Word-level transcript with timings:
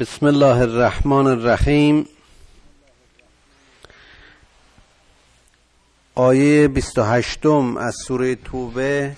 بسم 0.00 0.26
الله 0.26 0.60
الرحمن 0.60 1.26
الرحیم. 1.26 2.06
آیه 6.14 6.68
28 6.68 7.46
از 7.78 7.94
سوره 8.06 8.34
توبه. 8.34 9.16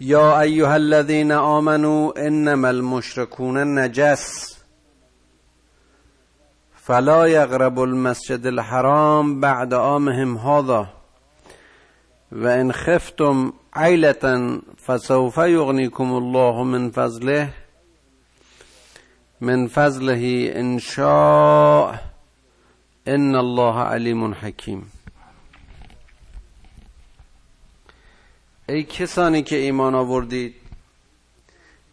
یا 0.00 0.40
ایها 0.40 0.72
الذین 0.72 1.32
آمنوا 1.32 2.12
انما 2.16 2.68
المشركون 2.68 3.78
نجس 3.78 4.54
فلا 6.74 7.28
يقرب 7.28 7.78
المسجد 7.80 8.46
الحرام 8.46 9.40
بعد 9.40 9.74
عامهم 9.74 10.36
هذا 10.38 10.86
و 12.32 12.46
ان 12.46 12.72
خفتم 12.72 13.52
عیلة 13.72 14.60
فسوف 14.86 15.38
یغنیکم 15.38 16.12
الله 16.12 16.64
من 16.64 16.90
فضله 16.90 17.61
من 19.42 19.68
فضله 19.68 20.52
ان 20.54 20.78
شاء 20.78 21.94
ان 23.06 23.34
الله 23.34 23.78
علیم 23.78 24.34
حکیم 24.34 24.92
ای 28.68 28.82
کسانی 28.82 29.42
که 29.42 29.56
ایمان 29.56 29.94
آوردید 29.94 30.54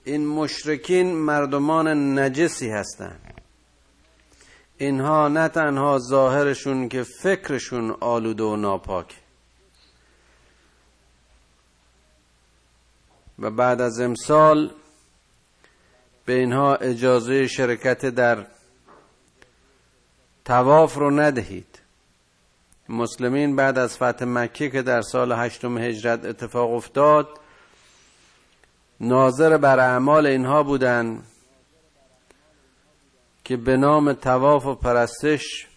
این 0.04 0.28
مشرکین 0.28 1.16
مردمان 1.16 2.20
نجسی 2.20 2.70
هستند. 2.70 3.42
اینها 4.78 5.28
نه 5.28 5.48
تنها 5.48 6.00
ظاهرشون 6.00 6.90
که 6.90 7.04
فکرشون 7.04 7.92
آلوده 8.00 8.44
و 8.44 8.56
ناپاک. 8.56 9.16
و 13.40 13.52
بعد 13.52 13.82
از 13.82 14.00
امسال 14.00 14.72
به 16.30 16.36
اینها 16.36 16.76
اجازه 16.76 17.48
شرکت 17.48 18.06
در 18.06 18.46
تواف 20.46 20.96
رو 20.96 21.12
ندهید. 21.12 21.80
مسلمین 22.90 23.56
بعد 23.56 23.78
از 23.78 23.96
فتح 23.96 24.26
مکه 24.26 24.70
که 24.70 24.82
در 24.82 25.02
سال 25.02 25.32
هشتم 25.32 25.78
هجرت 25.78 26.26
اتفاق 26.26 26.74
افتاد 26.74 27.40
ناظر 29.00 29.58
بر 29.58 29.80
اعمال 29.80 30.26
اینها 30.26 30.64
بودند 30.64 31.24
که 33.44 33.58
به 33.58 33.78
نام 33.78 34.14
تواف 34.14 34.66
و 34.66 34.76
پرستش 34.76 35.68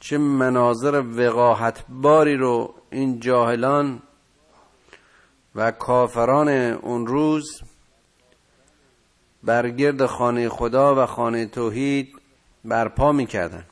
چه 0.00 0.18
مناظر 0.18 1.02
وقاحت 1.06 1.84
باری 1.88 2.36
رو 2.36 2.74
این 2.90 3.20
جاهلان 3.20 4.02
و 5.54 5.70
کافران 5.70 6.48
اون 6.48 7.06
روز 7.06 7.62
برگرد 9.42 10.06
خانه 10.06 10.48
خدا 10.48 11.02
و 11.02 11.06
خانه 11.06 11.46
توحید 11.46 12.14
برپا 12.64 13.12
می‌کردن. 13.12 13.64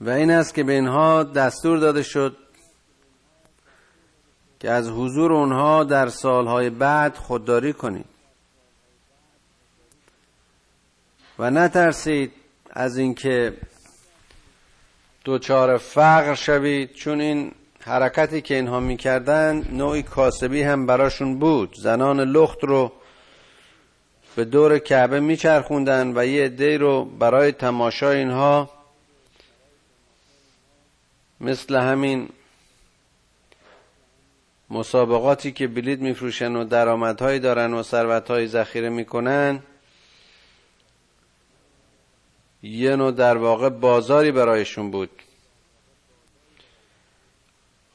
و 0.00 0.10
این 0.10 0.30
است 0.30 0.54
که 0.54 0.64
به 0.64 0.72
اینها 0.72 1.22
دستور 1.22 1.78
داده 1.78 2.02
شد 2.02 2.36
که 4.60 4.70
از 4.70 4.88
حضور 4.88 5.32
اونها 5.32 5.84
در 5.84 6.08
سالهای 6.08 6.70
بعد 6.70 7.16
خودداری 7.16 7.72
کنید. 7.72 8.06
و 11.38 11.50
نترسید 11.50 12.32
از 12.70 12.96
اینکه 12.96 13.56
دوچار 15.24 15.76
فقر 15.76 16.34
شوید 16.34 16.92
چون 16.92 17.20
این 17.20 17.52
حرکتی 17.86 18.40
که 18.40 18.54
اینها 18.54 18.80
می‌کردن 18.80 19.68
نوعی 19.72 20.02
کاسبی 20.02 20.62
هم 20.62 20.86
براشون 20.86 21.38
بود. 21.38 21.74
زنان 21.78 22.20
لخت 22.20 22.64
رو 22.64 22.92
به 24.36 24.44
دور 24.44 24.78
کعبه 24.78 25.20
میچرخوندن 25.20 26.12
و 26.16 26.26
یه 26.26 26.44
عده 26.44 26.76
رو 26.76 27.04
برای 27.04 27.52
تماشای 27.52 28.18
اینها 28.18 28.70
مثل 31.40 31.76
همین 31.76 32.28
مسابقاتی 34.70 35.52
که 35.52 35.66
بلیت 35.66 35.98
میفروشن 35.98 36.56
و 36.56 36.64
درآمدهایی 36.64 37.38
دارن 37.38 37.74
و 37.74 37.82
ثروتهایی 37.82 38.46
ذخیره 38.46 38.88
می‌کنن 38.88 39.62
یه 42.62 42.96
نوع 42.96 43.12
در 43.12 43.36
واقع 43.36 43.68
بازاری 43.68 44.32
برایشون 44.32 44.90
بود. 44.90 45.23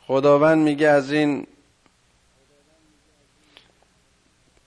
خداوند 0.10 0.58
میگه 0.58 0.88
از 0.88 1.12
این 1.12 1.48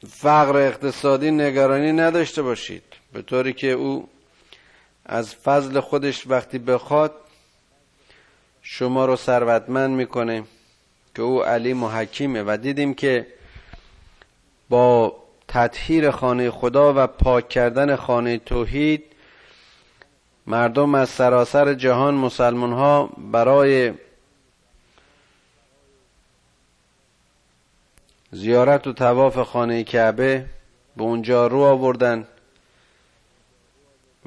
فقر 0.09 0.57
اقتصادی 0.57 1.31
نگرانی 1.31 1.93
نداشته 1.93 2.43
باشید. 2.43 2.83
به 3.13 3.23
طوری 3.23 3.53
که 3.53 3.71
او 3.71 4.09
از 5.07 5.35
فضل 5.35 5.81
خودش 5.81 6.27
وقتی 6.27 6.59
بخواد 6.59 7.15
شما 8.63 9.07
رو 9.07 9.17
ثروتمند 9.17 9.91
می‌کنه 9.91 10.45
که 11.15 11.23
او 11.23 11.45
علیم 11.45 11.83
و 11.83 11.91
و 12.47 12.57
دیدیم 12.57 12.95
که 12.95 13.27
با 14.69 15.17
تطهیر 15.49 16.11
خانه 16.11 16.51
خدا 16.51 16.95
و 16.97 17.07
پاک 17.07 17.49
کردن 17.49 17.97
خانه 17.97 18.39
توحید 18.39 19.05
مردم 20.47 20.95
از 20.95 21.09
سراسر 21.09 21.75
جهان 21.75 22.15
مسلمان 22.15 22.73
ها 22.73 23.11
برای 23.33 23.93
زیارت 28.33 28.87
و 28.87 28.93
تواف 28.93 29.39
خانه 29.39 29.85
کعبه 29.85 30.45
به 30.97 31.03
اونجا 31.03 31.47
رو 31.47 31.61
آوردن 31.61 32.27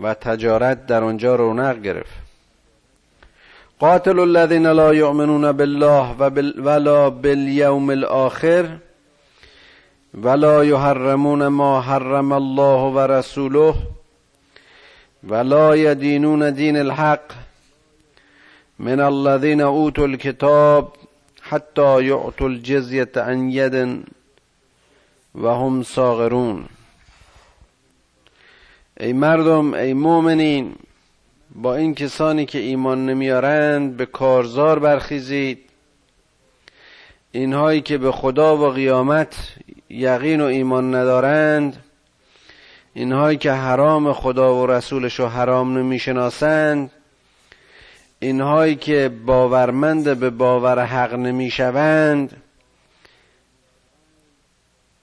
و 0.01 0.13
تجارت 0.13 0.85
در 0.85 1.03
اونجا 1.03 1.35
رونق 1.35 1.81
گرفت. 1.81 2.25
قاتل 3.79 4.19
الذين 4.19 4.67
لا 4.67 4.93
يؤمنون 4.93 5.51
بالله 5.51 6.15
ولا 6.57 7.09
باليوم 7.09 7.91
الآخر 7.91 8.77
ولا 10.23 10.63
يحرمون 10.63 11.47
ما 11.47 11.81
حرم 11.81 12.33
الله 12.33 12.81
ورسوله 12.95 13.75
ولا 15.27 15.73
يدينون 15.73 16.53
دين 16.53 16.77
الحق 16.77 17.31
من 18.79 18.99
الذين 18.99 19.61
اوتوا 19.61 20.07
الكتاب 20.07 20.87
حتی 21.49 22.03
یعطوا 22.03 22.47
الجزیت 22.47 23.17
عن 23.17 23.49
ید 23.49 24.05
و 25.35 25.47
هم 25.47 25.83
ای 28.99 29.13
مردم 29.13 29.73
ای 29.73 29.93
مؤمنین 29.93 30.75
با 31.55 31.75
این 31.75 31.95
کسانی 31.95 32.45
که 32.45 32.59
ایمان 32.59 33.05
نمیارند 33.05 33.97
به 33.97 34.05
کارزار 34.05 34.79
برخیزید. 34.79 35.59
اینهایی 37.31 37.81
که 37.81 37.97
به 37.97 38.11
خدا 38.11 38.57
و 38.57 38.69
قیامت 38.69 39.35
یقین 39.89 40.41
و 40.41 40.45
ایمان 40.45 40.95
ندارند 40.95 41.83
اینهایی 42.93 43.37
که 43.37 43.51
حرام 43.51 44.13
خدا 44.13 44.55
و 44.55 44.67
رسولش 44.67 45.19
رو 45.19 45.27
حرام 45.27 45.77
نمی‌شناسند 45.77 46.91
اینهایی 48.19 48.75
که 48.75 49.11
باورمند 49.25 50.19
به 50.19 50.29
باور 50.29 50.85
حق 50.85 51.13
نمی‌شوند 51.13 52.41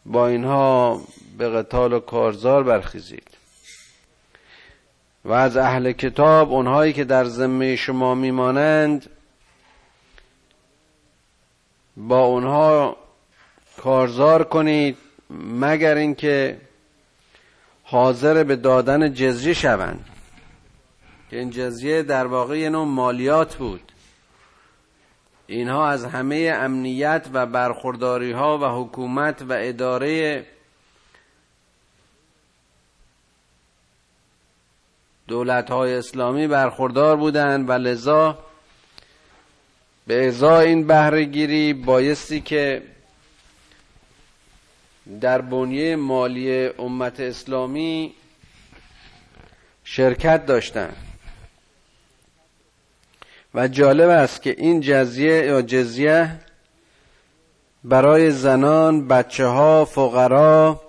با 0.06 0.26
اینها 0.26 1.00
به 1.38 1.48
قتال 1.48 1.92
و 1.92 2.00
کارزار 2.00 2.62
برخیزید. 2.62 3.28
و 5.24 5.32
از 5.32 5.56
اهل 5.56 5.92
کتاب 5.92 6.52
اونهایی 6.52 6.92
که 6.92 7.04
در 7.04 7.24
ذمه 7.24 7.76
شما 7.76 8.14
میمانند 8.14 9.10
با 11.96 12.24
اونها 12.24 12.96
کارزار 13.76 14.44
کنید 14.44 14.96
مگر 15.60 15.94
اینکه 15.94 16.60
حاضر 17.84 18.44
به 18.44 18.56
دادن 18.56 19.14
جزیه 19.14 19.54
شوند. 19.54 20.11
که 21.32 21.38
این 21.38 21.50
جزیه 21.50 22.02
در 22.02 22.26
واقع 22.26 22.58
یه 22.58 22.70
نوع 22.70 22.86
مالیات 22.86 23.56
بود. 23.56 23.92
اینها 25.46 25.88
از 25.88 26.04
همه 26.04 26.52
امنیت 26.54 27.26
و 27.32 27.46
برخورداری 27.46 28.32
ها 28.32 28.58
و 28.58 28.84
حکومت 28.84 29.42
و 29.42 29.52
اداره 29.52 30.44
دولت 35.28 35.70
های 35.70 35.94
اسلامی 35.94 36.46
برخوردار 36.46 37.16
بودند 37.16 37.68
و 37.68 37.72
لذا 37.72 38.38
به 40.06 40.26
ازای 40.26 40.68
این 40.68 40.86
بهرهگیری 40.86 41.72
بایستی 41.72 42.40
که 42.40 42.82
در 45.20 45.40
بنیه 45.40 45.96
مالی 45.96 46.66
امت 46.66 47.20
اسلامی 47.20 48.14
شرکت 49.84 50.46
داشتند. 50.46 51.11
و 53.54 53.68
جالب 53.68 54.08
است 54.08 54.42
که 54.42 54.54
این 54.58 54.80
جزیه 54.80 55.44
یا 55.46 55.62
جزیه 55.62 56.40
برای 57.84 58.30
زنان 58.30 59.08
بچه 59.08 59.46
ها 59.46 59.84
فقرا 59.84 60.80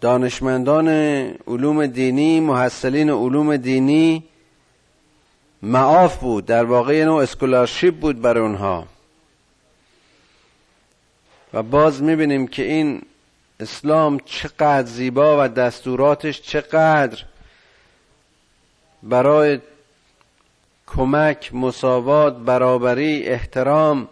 دانشمندان 0.00 0.88
علوم 1.46 1.86
دینی 1.86 2.40
محصلین 2.40 3.10
علوم 3.10 3.56
دینی 3.56 4.24
معاف 5.62 6.18
بود 6.18 6.46
در 6.46 6.64
واقع 6.64 7.04
نوع 7.04 7.22
اسکولارشیپ 7.22 7.94
بود 7.94 8.20
برای 8.20 8.42
اونها. 8.42 8.86
و 11.52 11.62
باز 11.62 12.02
می‌بینیم 12.02 12.46
که 12.46 12.62
این 12.62 13.02
اسلام 13.60 14.20
چقدر 14.24 14.86
زیبا 14.86 15.44
و 15.44 15.48
دستوراتش 15.48 16.42
چقدر 16.42 17.24
برای 19.02 19.60
کمک 20.86 21.54
مساوات 21.54 22.36
برابری 22.36 23.22
احترام 23.26 24.08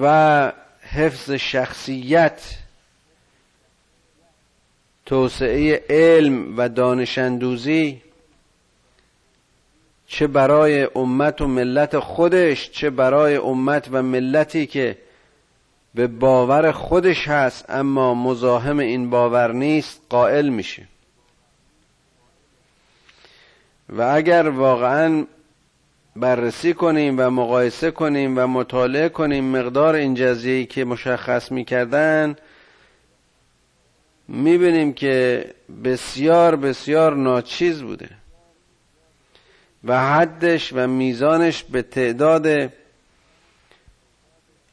و 0.00 0.52
حفظ 0.80 1.30
شخصیت 1.30 2.42
توسعه 5.06 5.84
علم 5.90 6.58
و 6.58 6.68
دانشندوزی 6.68 8.02
چه 10.06 10.26
برای 10.26 10.88
امت 10.94 11.40
و 11.40 11.46
ملت 11.46 11.98
خودش 11.98 12.70
چه 12.70 12.90
برای 12.90 13.36
امت 13.36 13.88
و 13.92 14.02
ملتی 14.02 14.66
که 14.66 14.98
به 15.94 16.06
باور 16.06 16.72
خودش 16.72 17.28
هست 17.28 17.64
اما 17.68 18.14
مزاحم 18.14 18.78
این 18.78 19.10
باور 19.10 19.52
نیست 19.52 20.00
قائل 20.08 20.48
میشه. 20.48 20.82
و 23.88 24.02
اگر 24.02 24.48
واقعا 24.48 25.26
بررسی 26.16 26.74
کنیم 26.74 27.14
و 27.18 27.30
مقایسه 27.30 27.90
کنیم 27.90 28.38
و 28.38 28.46
مطالعه 28.46 29.08
کنیم 29.08 29.44
مقدار 29.44 29.94
این 29.94 30.14
جزیهی 30.14 30.66
که 30.66 30.84
مشخص 30.84 31.52
می‌کردن 31.52 32.36
می‌بینیم 34.28 34.92
که 34.92 35.44
بسیار 35.84 36.56
بسیار 36.56 37.14
ناچیز 37.14 37.82
بوده 37.82 38.08
و 39.84 40.00
حدش 40.00 40.72
و 40.72 40.86
میزانش 40.86 41.62
به 41.62 41.82
تعداد 41.82 42.72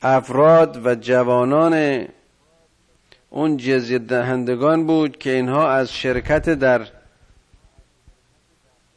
افراد 0.02 0.86
و 0.86 0.96
جوانان 0.96 2.06
اون 3.30 3.58
جزیه 3.58 4.00
دهندگان 4.00 4.88
بود 4.88 5.18
که 5.18 5.30
اینها 5.30 5.72
از 5.72 5.94
شرکت 5.94 6.50
در 6.50 6.88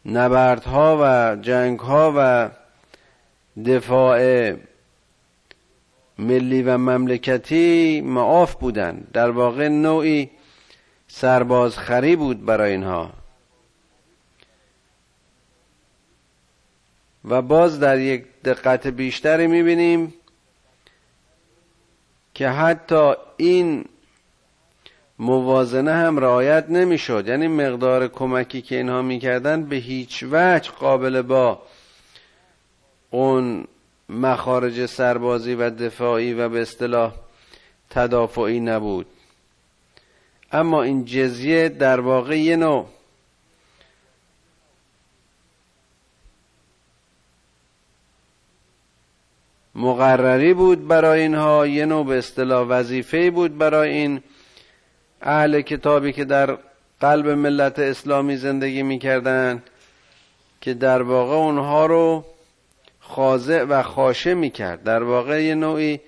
نبردها 0.06 0.98
و 1.00 1.36
جنگها 1.42 2.12
و 2.16 2.50
دفاع 3.64 4.52
ملی 6.18 6.62
و 6.62 6.78
مملکتی 6.78 8.00
معاف 8.00 8.54
بودند. 8.54 9.10
در 9.12 9.30
واقع 9.30 9.68
نوعی 9.68 10.30
سربازخری 11.08 12.16
بود 12.16 12.44
برای 12.44 12.72
اینها. 12.72 13.10
و 17.24 17.42
باز 17.42 17.80
در 17.80 17.98
یک 17.98 18.24
دقت 18.44 18.86
بیشتری 18.86 19.46
می‌بینیم 19.46 20.14
که 22.34 22.48
حتی 22.48 23.12
این 23.36 23.84
موازنه 25.18 25.92
هم 25.92 26.18
رعایت 26.18 26.66
نمی‌شد. 26.68 27.28
یعنی 27.28 27.48
مقدار 27.48 28.08
کمکی 28.08 28.62
که 28.62 28.76
اینها 28.76 29.02
می‌کردن 29.02 29.64
به 29.64 29.76
هیچ 29.76 30.24
وجه 30.30 30.70
قابل 30.70 31.22
با 31.22 31.62
اون 33.10 33.64
مخارج 34.08 34.86
سربازی 34.86 35.54
و 35.54 35.70
دفاعی 35.70 36.34
و 36.34 36.48
به 36.48 36.62
اصطلاح 36.62 37.12
تدافعی 37.90 38.60
نبود. 38.60 39.06
اما 40.52 40.82
این 40.82 41.04
جزیه 41.04 41.68
در 41.68 42.00
واقع 42.00 42.38
یه 42.38 42.56
نوع 42.56 42.88
مقرری 49.74 50.54
بود 50.54 50.88
برای 50.88 51.22
اینها 51.22 51.66
یه 51.66 51.86
نوع 51.86 52.06
به 52.06 52.18
اصطلاح 52.18 52.66
وظیفه 52.68 53.30
بود 53.30 53.58
برای 53.58 53.90
این 53.90 54.22
اهل 55.22 55.60
کتابی 55.60 56.12
که 56.12 56.24
در 56.24 56.58
قلب 57.00 57.28
ملت 57.28 57.78
اسلامی 57.78 58.36
زندگی 58.36 58.82
می‌کردند 58.82 59.62
که 60.60 60.74
در 60.74 61.02
واقع 61.02 61.34
اونها 61.34 61.86
رو 61.86 62.24
خاضع 63.00 63.62
و 63.62 63.82
خاشه 63.82 64.34
می‌کرد. 64.34 64.82
در 64.82 65.02
واقع 65.02 65.44
یه 65.44 65.54
نوعی 65.54 66.00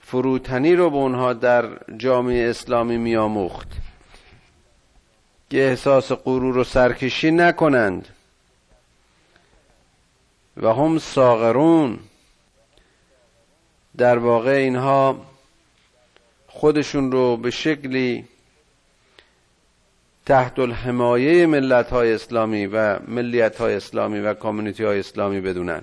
فروتنی 0.00 0.76
رو 0.76 0.90
به 0.90 0.96
اونها 0.96 1.32
در 1.32 1.68
جامعه 1.96 2.50
اسلامی 2.50 2.96
میآموخت 2.96 3.68
که 5.50 5.68
احساس 5.68 6.12
غرور 6.12 6.58
و 6.58 6.64
سرکشی 6.64 7.30
نکنند. 7.30 8.08
و 10.56 10.72
هم 10.74 10.98
ساغرون. 10.98 11.98
در 13.96 14.18
واقع 14.18 14.50
اینها 14.50 15.26
خودشون 16.54 17.12
رو 17.12 17.36
به 17.36 17.50
شکلی 17.50 18.24
تحت 20.26 20.58
الحمایه 20.58 21.46
ملت 21.46 21.90
های 21.90 22.12
اسلامی 22.12 22.66
و 22.66 22.98
ملیت 23.08 23.56
های 23.56 23.74
اسلامی 23.74 24.20
و 24.20 24.34
کامونیتی 24.34 24.84
های 24.84 24.98
اسلامی 24.98 25.40
بدونن. 25.40 25.82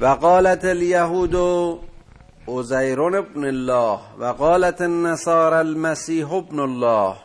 و 0.00 0.06
قالت 0.06 0.64
الیهود 0.64 1.36
عزیرون 2.48 3.14
ابن 3.14 3.44
الله 3.44 3.98
و 4.18 4.24
قالت 4.24 4.80
النصار 4.80 5.54
المسیح 5.54 6.32
ابن 6.32 6.58
الله. 6.58 7.16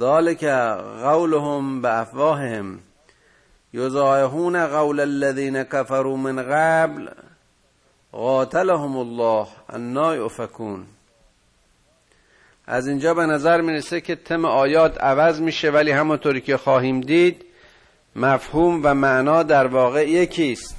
ذلك 0.00 0.44
قولهم 1.02 1.82
بافواههم 1.82 2.78
یضاهون 3.72 4.66
قول 4.66 5.00
الذين 5.00 5.62
كفروا 5.62 6.16
من 6.16 6.42
قبل 6.42 7.23
قاتلهم 8.14 8.96
الله 8.96 9.46
انا 9.68 10.16
یؤفکون 10.16 10.86
از 12.66 12.88
اینجا 12.88 13.14
به 13.14 13.26
نظر 13.26 13.60
می‌رسه 13.60 14.00
که 14.00 14.16
تم 14.16 14.44
آیات 14.44 15.00
عوض 15.00 15.40
میشه 15.40 15.70
ولی 15.70 15.90
همونطوری 15.90 16.40
که 16.40 16.56
خواهیم 16.56 17.00
دید 17.00 17.44
مفهوم 18.16 18.80
و 18.84 18.94
معنا 18.94 19.42
در 19.42 19.66
واقع 19.66 20.08
یکیست. 20.08 20.76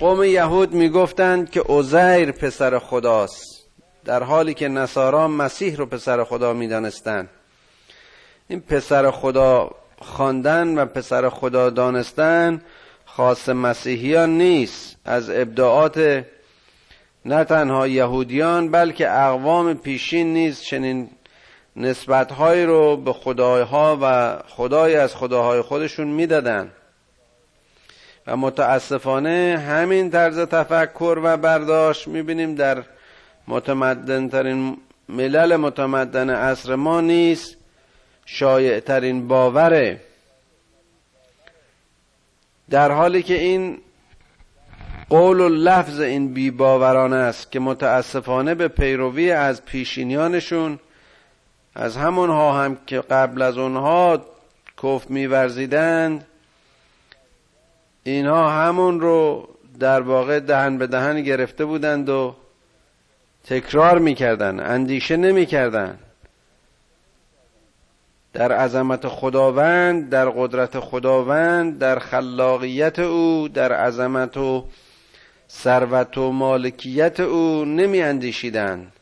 قوم 0.00 0.22
یهود 0.22 0.72
می‌گفتند 0.72 1.50
که 1.50 1.62
عزیر 1.68 2.32
پسر 2.32 2.78
خداست 2.78 3.66
در 4.04 4.22
حالی 4.22 4.54
که 4.54 4.68
نصارا 4.68 5.28
مسیح 5.28 5.76
رو 5.76 5.86
پسر 5.86 6.24
خدا 6.24 6.52
می‌دانستند. 6.52 7.28
این 8.48 8.60
پسر 8.60 9.10
خدا 9.10 9.70
خواندن 9.98 10.78
و 10.78 10.86
پسر 10.86 11.28
خدا 11.28 11.70
دانستن 11.70 12.62
خاص 13.16 13.48
مسیحیان 13.48 14.38
نیست 14.38 14.96
از 15.04 15.30
ابداعات 15.30 16.24
نه 17.24 17.44
تنها 17.44 17.88
یهودیان 17.88 18.70
بلکه 18.70 19.10
اقوام 19.10 19.74
پیشین 19.74 20.32
نیز 20.32 20.60
چنین 20.60 21.10
نسبتهایی 21.76 22.64
رو 22.64 22.96
به 22.96 23.12
خدایها 23.12 23.98
و 24.02 24.36
خدای 24.48 24.96
از 24.96 25.14
خداهای 25.16 25.60
خودشون 25.62 26.06
می‌دادن. 26.08 26.72
و 28.26 28.36
متاسفانه 28.36 29.64
همین 29.68 30.10
طرز 30.10 30.38
تفکر 30.38 31.18
و 31.22 31.36
برداشت 31.36 32.08
می‌بینیم 32.08 32.54
در 32.54 32.82
متمدن 33.48 34.28
ترین 34.28 34.76
ملل 35.08 35.56
متمدن 35.56 36.30
عصر 36.30 36.74
ما 36.74 37.00
نیست 37.00 37.56
شایع 38.26 38.80
ترین 38.80 39.28
باوره. 39.28 40.00
در 42.72 42.92
حالی 42.92 43.22
که 43.22 43.34
این 43.34 43.78
قول 45.10 45.40
و 45.40 45.48
لفظ 45.48 46.00
این 46.00 46.34
بی 46.34 46.50
باوران 46.50 47.12
است 47.12 47.52
که 47.52 47.60
متاسفانه 47.60 48.54
به 48.54 48.68
پیروی 48.68 49.30
از 49.30 49.64
پیشینیانشون 49.64 50.78
از 51.74 51.96
همونها 51.96 52.62
هم 52.62 52.76
که 52.86 53.00
قبل 53.00 53.42
از 53.42 53.58
اونها 53.58 54.26
کف 54.82 55.10
میورزیدند 55.10 56.26
اینها 58.04 58.50
همون 58.50 59.00
رو 59.00 59.48
در 59.78 60.00
واقع 60.00 60.40
دهن 60.40 60.78
به 60.78 60.86
دهن 60.86 61.22
گرفته 61.22 61.64
بودند 61.64 62.08
و 62.08 62.34
تکرار 63.44 63.98
می‌کردن 63.98 64.60
اندیشه 64.60 65.16
نمی‌کردند. 65.16 65.98
در 68.32 68.52
عظمت 68.52 69.08
خداوند 69.08 70.10
در 70.10 70.30
قدرت 70.30 70.80
خداوند 70.80 71.78
در 71.78 71.98
خلاقیت 71.98 72.98
او 72.98 73.48
در 73.48 73.72
عظمت 73.72 74.36
و 74.36 74.64
ثروت 75.50 76.18
و 76.18 76.32
مالکیت 76.32 77.20
او 77.20 77.64
نمی 77.64 78.02
اندیشیدن. 78.02 78.92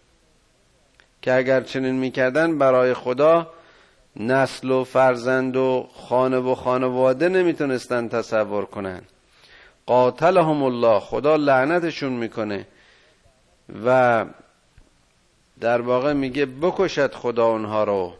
که 1.22 1.34
اگر 1.34 1.60
چنین 1.60 1.94
می‌کردن 1.94 2.58
برای 2.58 2.94
خدا 2.94 3.50
نسل 4.16 4.70
و 4.70 4.84
فرزند 4.84 5.56
و 5.56 5.88
خانه 5.94 6.36
و 6.36 6.54
خانواده 6.54 7.28
نمی‌تونستن 7.28 8.08
تصور 8.08 8.64
کنن. 8.64 9.02
قاتلهم 9.86 10.62
الله 10.62 11.00
خدا 11.00 11.36
لعنتشون 11.36 12.12
می‌کنه 12.12 12.66
و 13.84 14.24
در 15.60 15.80
واقع 15.80 16.12
میگه 16.12 16.46
بکشد 16.46 17.14
خدا 17.14 17.46
اونها 17.46 17.84
رو. 17.84 18.12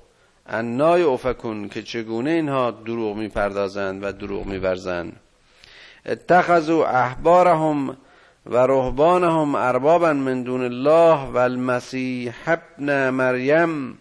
انای 0.47 1.03
افکون 1.03 1.69
که 1.69 1.83
چگونه 1.83 2.31
اینها 2.31 2.71
دروغ 2.71 3.17
می‌پردازند 3.17 4.05
و 4.05 4.13
دروغ 4.13 4.47
میورزند. 4.47 5.17
اتخذوا 6.07 6.87
احبارهم 6.87 7.97
و 8.47 8.57
رهبانهم 8.57 9.55
اربابا 9.55 10.13
من 10.13 10.43
دون 10.43 10.65
الله 10.65 11.25
و 11.25 11.37
المسیح 11.37 12.35
ابن 12.47 13.11
مریم 13.11 13.99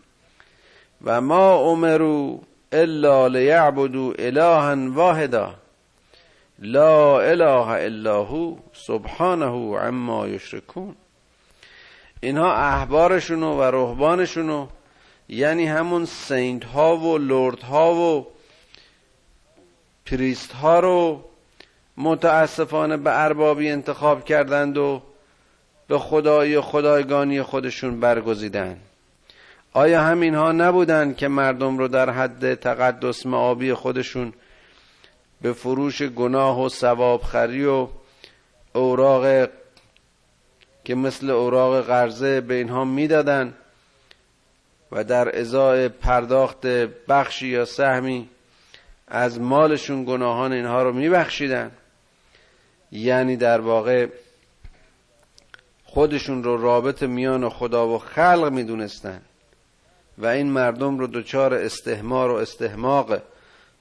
و 1.03 1.22
ما 1.22 1.55
امروا 1.55 2.39
الا 2.72 3.27
لیعبدوا 3.27 4.13
الها 4.19 4.91
واحدا. 4.91 5.55
لا 6.60 7.19
اله 7.19 7.67
الا 7.67 8.24
هو 8.24 8.55
سبحانه 8.74 9.77
عما 9.77 10.27
یشرکون. 10.27 10.96
اینها 12.22 12.53
احبارشونو 12.53 13.58
و 13.58 13.62
رهبانشونو 13.62 14.67
یعنی 15.29 15.65
همون 15.65 16.05
saint 16.06 16.63
ها 16.63 16.98
و 16.98 17.17
lord 17.18 17.60
ها 17.59 17.95
و 17.95 18.27
priest 20.06 20.51
ها 20.51 20.79
رو 20.79 21.24
متاسفانه 21.98 22.98
به 22.98 23.24
اربابی 23.24 23.69
انتخاب 23.69 24.25
کردند 24.25 24.77
و 24.77 25.01
به 25.88 26.00
خدایی 26.00 26.55
و 26.55 26.62
خدایگانی 26.62 27.41
خودشون 27.41 28.00
برگزیدند 28.00 28.81
آیا 29.74 30.01
همین 30.01 30.36
ها 30.36 30.51
نبودند 30.51 31.17
که 31.17 31.27
مردم 31.27 31.77
رو 31.77 31.88
در 31.88 32.09
حد 32.09 32.55
تقدس 32.55 33.25
مآبی 33.25 33.74
خودشون 33.74 34.33
به 35.41 35.53
فروش 35.53 36.01
گناه 36.01 36.65
و 36.65 36.69
ثواب 36.69 37.21
خری 37.21 37.65
و 37.65 37.88
اوراق 38.74 39.50
که 40.83 40.95
مثل 40.95 41.29
اوراق 41.29 41.86
قرضه 41.86 42.41
به 42.41 42.53
اینها 42.53 42.86
می‌دادن؟ 42.86 43.53
و 44.91 45.03
در 45.03 45.39
ازای 45.39 45.89
پرداخت 45.89 46.67
بخشی 47.08 47.48
یا 47.48 47.65
سهمی 47.65 48.29
از 49.08 49.39
مالشون 49.39 50.05
گناهان 50.05 50.53
اینها 50.53 50.84
رو 50.84 50.93
میبخشیدن. 50.93 51.72
یعنی 52.91 53.38
در 53.38 53.62
واقع 53.62 54.08
خودشون 55.86 56.43
رو 56.43 56.62
رابط 56.62 57.03
میان 57.03 57.50
خدا 57.50 57.88
و 57.88 58.00
خلق 58.00 58.50
می‌دونستن 58.51 59.22
و 60.17 60.25
این 60.25 60.50
مردم 60.51 61.00
رو 61.00 61.08
دچار 61.08 61.53
استهمار 61.53 62.31
و 62.31 62.36
استحماق 62.36 63.22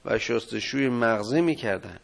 و 0.05 0.19
شستشوی 0.19 0.89
مغزی 0.89 1.41
می‌کردن. 1.41 1.99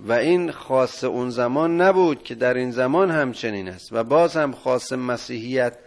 و 0.00 0.12
این 0.12 0.52
خاص 0.52 1.04
اون 1.04 1.30
زمان 1.30 1.80
نبود 1.80 2.22
که 2.22 2.34
در 2.34 2.54
این 2.54 2.70
زمان 2.70 3.10
همچنین 3.10 3.68
است. 3.68 3.92
و 3.92 4.04
باز 4.04 4.36
هم 4.36 4.52
خاص 4.52 4.92
مسیحیت 4.92 5.78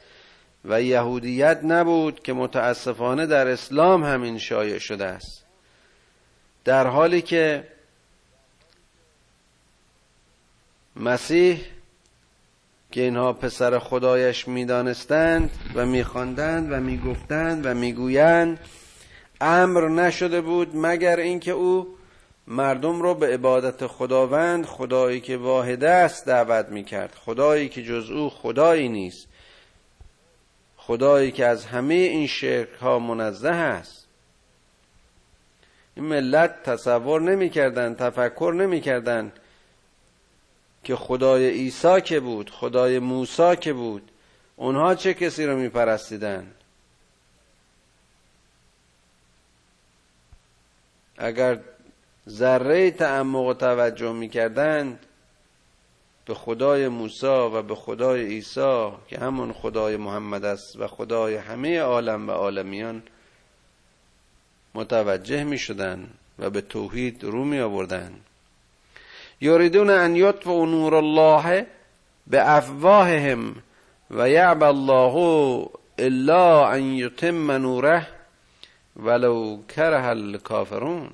و 0.65 0.81
یهودیت 0.81 1.59
نبود 1.63 2.23
که 2.23 2.33
متاسفانه 2.33 3.25
در 3.25 3.47
اسلام 3.47 4.03
همین 4.03 4.37
شایع 4.37 4.77
شده 4.77 5.05
است. 5.05 5.43
در 6.65 6.87
حالی 6.87 7.21
که 7.21 7.67
مسیح 10.95 11.61
که 12.91 13.01
اینها 13.01 13.33
پسر 13.33 13.79
خدایش 13.79 14.47
می‌دانستند 14.47 15.49
و 15.75 15.85
میخواندند 15.85 16.71
و 16.71 16.79
می‌گفتند 16.79 17.65
و 17.65 17.73
می‌گویند 17.73 18.59
امر 19.41 19.87
نشده 19.87 20.41
بود 20.41 20.71
مگر 20.73 21.19
اینکه 21.19 21.51
او 21.51 21.87
مردم 22.47 23.01
رو 23.01 23.13
به 23.13 23.33
عبادت 23.33 23.87
خداوند 23.87 24.65
خدایی 24.65 25.21
که 25.21 25.37
واحده 25.37 25.89
است 25.89 26.25
دعوت 26.25 26.69
می‌کرد. 26.69 27.15
خدایی 27.15 27.69
که 27.69 27.83
جز 27.83 28.09
او 28.09 28.29
خدایی 28.29 28.89
نیست. 28.89 29.27
خدایی 30.87 31.31
که 31.31 31.45
از 31.45 31.65
همه 31.65 31.93
این 31.93 32.27
شرک 32.27 32.69
ها 32.69 32.99
منزه 32.99 33.49
است. 33.49 34.07
این 35.95 36.05
ملت 36.05 36.63
تصور 36.63 37.21
نمی‌کردند 37.21 37.97
تفکر 37.97 38.53
نمی‌کردند 38.57 39.39
که 40.83 40.95
خدای 40.95 41.49
عیسی 41.49 42.01
که 42.01 42.19
بود 42.19 42.49
خدای 42.49 42.99
موسی 42.99 43.55
که 43.55 43.73
بود 43.73 44.11
اونها 44.55 44.95
چه 44.95 45.13
کسی 45.13 45.45
رو 45.45 45.55
میپرستیدن؟ 45.55 46.51
اگر 51.17 51.59
ذره 52.29 52.91
تعمق 52.91 53.45
و 53.45 53.53
توجه 53.53 54.11
می‌کردند 54.11 55.05
به 56.25 56.33
خدای 56.33 56.87
موسی 56.87 57.27
و 57.27 57.61
به 57.61 57.75
خدای 57.75 58.25
عیسی 58.25 58.91
که 59.07 59.19
همون 59.19 59.53
خدای 59.53 59.97
محمد 59.97 60.45
است 60.45 60.79
و 60.79 60.87
خدای 60.87 61.35
همه 61.35 61.79
عالم 61.79 62.29
و 62.29 62.31
عالمیان 62.31 63.03
متوجه 64.75 65.43
می 65.43 65.57
شدن 65.57 66.09
و 66.39 66.49
به 66.49 66.61
توحید 66.61 67.23
رو 67.23 67.43
می 67.43 67.59
آوردن 67.59 68.13
یریدون 69.41 69.89
ان 69.89 70.15
یطفئوا 70.15 70.65
نور 70.65 70.95
الله 70.95 71.67
به 72.27 72.51
افواههم 72.51 73.55
و 74.11 74.29
یعب 74.29 74.63
الله 74.63 75.15
الا 75.97 76.67
ان 76.67 76.83
یتم 76.83 77.51
نوره 77.51 78.07
ولو 78.95 79.61
کره 79.67 80.05
الکافرون. 80.05 81.09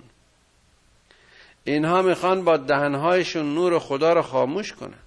اینها 1.64 2.02
می‌خوان 2.02 2.44
با 2.44 2.58
دهنهایشون 2.58 3.56
نور 3.56 3.80
خدا 3.80 4.14
رو 4.14 4.22
خاموش 4.22 4.74
کنن. 4.74 5.00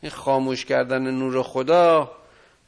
این 0.00 0.10
خاموش 0.10 0.64
کردن 0.64 1.10
نور 1.10 1.42
خدا 1.42 2.10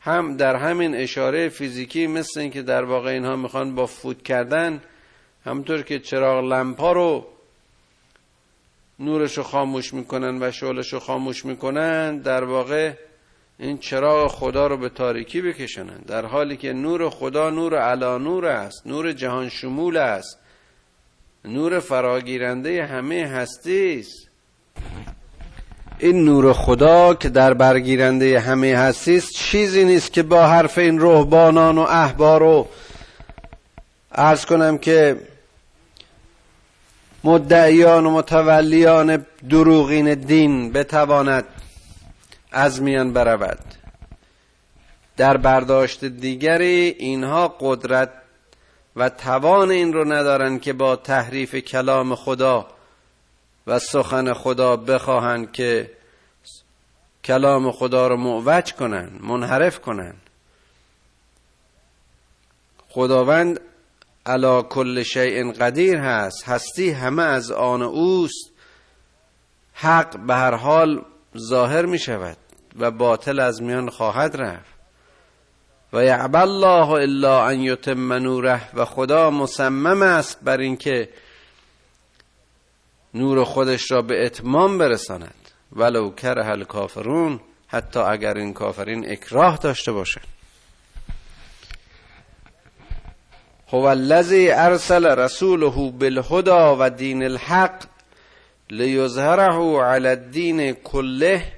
هم 0.01 0.37
در 0.37 0.57
همین 0.57 0.95
اشاره 0.95 1.49
فیزیکی 1.49 2.07
مثل 2.07 2.41
اینکه 2.41 2.63
در 2.63 2.85
واقع 2.85 3.11
اینها 3.11 3.37
می‌خوان 3.37 3.75
با 3.75 3.87
فوت 3.87 4.23
کردن 4.23 4.83
همطور 5.45 5.83
که 5.83 5.99
چراغ 5.99 6.45
لمپا 6.45 6.93
رو 6.93 7.27
نورش 8.99 9.37
رو 9.39 9.43
خاموش 9.43 9.95
می‌کنن 9.95 10.43
و 10.43 10.51
شعلش 10.51 10.93
رو 10.93 10.99
خاموش 10.99 11.45
می‌کنن 11.45 12.19
در 12.19 12.45
واقع 12.45 12.93
این 13.59 13.79
چراغ 13.79 14.31
خدا 14.31 14.67
رو 14.67 14.77
به 14.77 14.89
تاریکی 14.89 15.43
بکشنن. 15.43 15.99
در 16.07 16.27
حالی 16.27 16.57
که 16.57 16.73
نور 16.73 17.11
خدا 17.11 17.51
نور 17.51 17.79
علا 17.79 18.19
نور 18.19 18.47
است 18.47 18.87
نور 18.87 19.13
جهان 19.13 19.49
شمول 19.49 19.97
است. 19.97 20.39
نور 21.45 21.81
فراگیرنده 21.81 22.87
همه 22.87 23.27
هستی 23.27 24.01
است 24.01 24.29
این 25.99 26.25
نور 26.25 26.53
خدا 26.53 27.15
که 27.15 27.29
در 27.29 27.55
برگیرنده 27.55 28.41
همه 28.41 28.77
هستی 28.77 29.17
است 29.17 29.33
چیزی 29.33 29.85
نیست 29.85 30.13
که 30.13 30.23
با 30.23 30.47
حرف 30.47 30.79
این 30.79 30.99
روحبانان 30.99 31.79
و 31.79 31.81
احبار 31.81 32.41
رو 32.41 32.69
ارز 34.13 34.45
کنم 34.45 34.79
که 34.79 35.17
مدعیان 37.25 38.07
و 38.07 38.11
متولیان 38.11 39.27
دروغین 39.51 40.15
دین 40.15 40.73
بتواند 40.73 41.45
از 42.53 42.83
میان 42.83 43.13
برود. 43.13 43.59
در 45.17 45.37
برداشت 45.37 46.05
دیگری 46.05 46.97
اینها 46.99 47.57
قدرت 47.61 48.11
و 48.99 49.09
توان 49.09 49.71
این 49.71 49.93
رو 49.93 50.13
ندارن 50.13 50.59
که 50.59 50.73
با 50.73 50.97
تحریف 50.97 51.55
کلام 51.55 52.15
خدا 52.15 52.67
و 53.67 53.79
سخن 53.79 54.33
خدا 54.33 54.77
بخواهند 54.77 55.53
که 55.53 55.91
کلام 57.25 57.73
خدا 57.73 58.09
رو 58.09 58.17
معوج 58.17 58.73
کنن 58.73 59.11
منحرف 59.21 59.81
کنن. 59.81 60.15
خداوند 62.89 63.61
علا 64.27 64.63
کل 64.63 65.03
شیء 65.03 65.53
قدیر 65.53 65.97
هست 65.99 66.49
هستی 66.49 66.91
همه 66.91 67.23
از 67.23 67.51
آن 67.51 67.83
اوست. 67.83 68.51
حق 69.73 70.19
به 70.27 70.35
هر 70.35 70.55
حال 70.55 71.05
ظاهر 71.37 71.87
می 71.87 71.99
شود 71.99 72.37
و 72.79 72.91
باطل 72.91 73.41
از 73.41 73.63
میان 73.63 73.91
خواهد 73.91 74.37
رفت. 74.37 74.78
و 75.93 76.05
یعب 76.05 76.37
الله 76.37 76.91
الا 76.91 77.47
ان 77.47 77.61
یتم 77.61 78.13
نوره 78.13 78.75
و 78.75 78.85
خدا 78.85 79.31
مصمم 79.31 80.03
است 80.03 80.39
بر 80.43 80.59
اینکه 80.59 81.09
نور 83.15 83.45
خودش 83.45 83.91
را 83.91 84.03
به 84.03 84.27
اتمام 84.27 84.79
برساند. 84.79 85.35
ولو 85.73 86.11
کره 86.11 86.49
الکافرون 86.49 87.41
حتی 87.69 88.01
اگر 88.01 88.35
این 88.35 88.53
کافرین 88.53 89.11
اکراه 89.11 89.57
داشته 89.57 89.93
باشند 89.93 90.27
هو 93.69 93.85
الذی 93.85 94.51
ارسل 94.51 95.07
رسوله 95.07 95.91
بالهدى 95.91 96.77
و 96.81 96.91
دین 96.91 97.23
الحق 97.23 97.85
لیظهره 98.71 99.83
علی 99.83 100.09
الدین 100.09 100.73
کله 100.73 101.53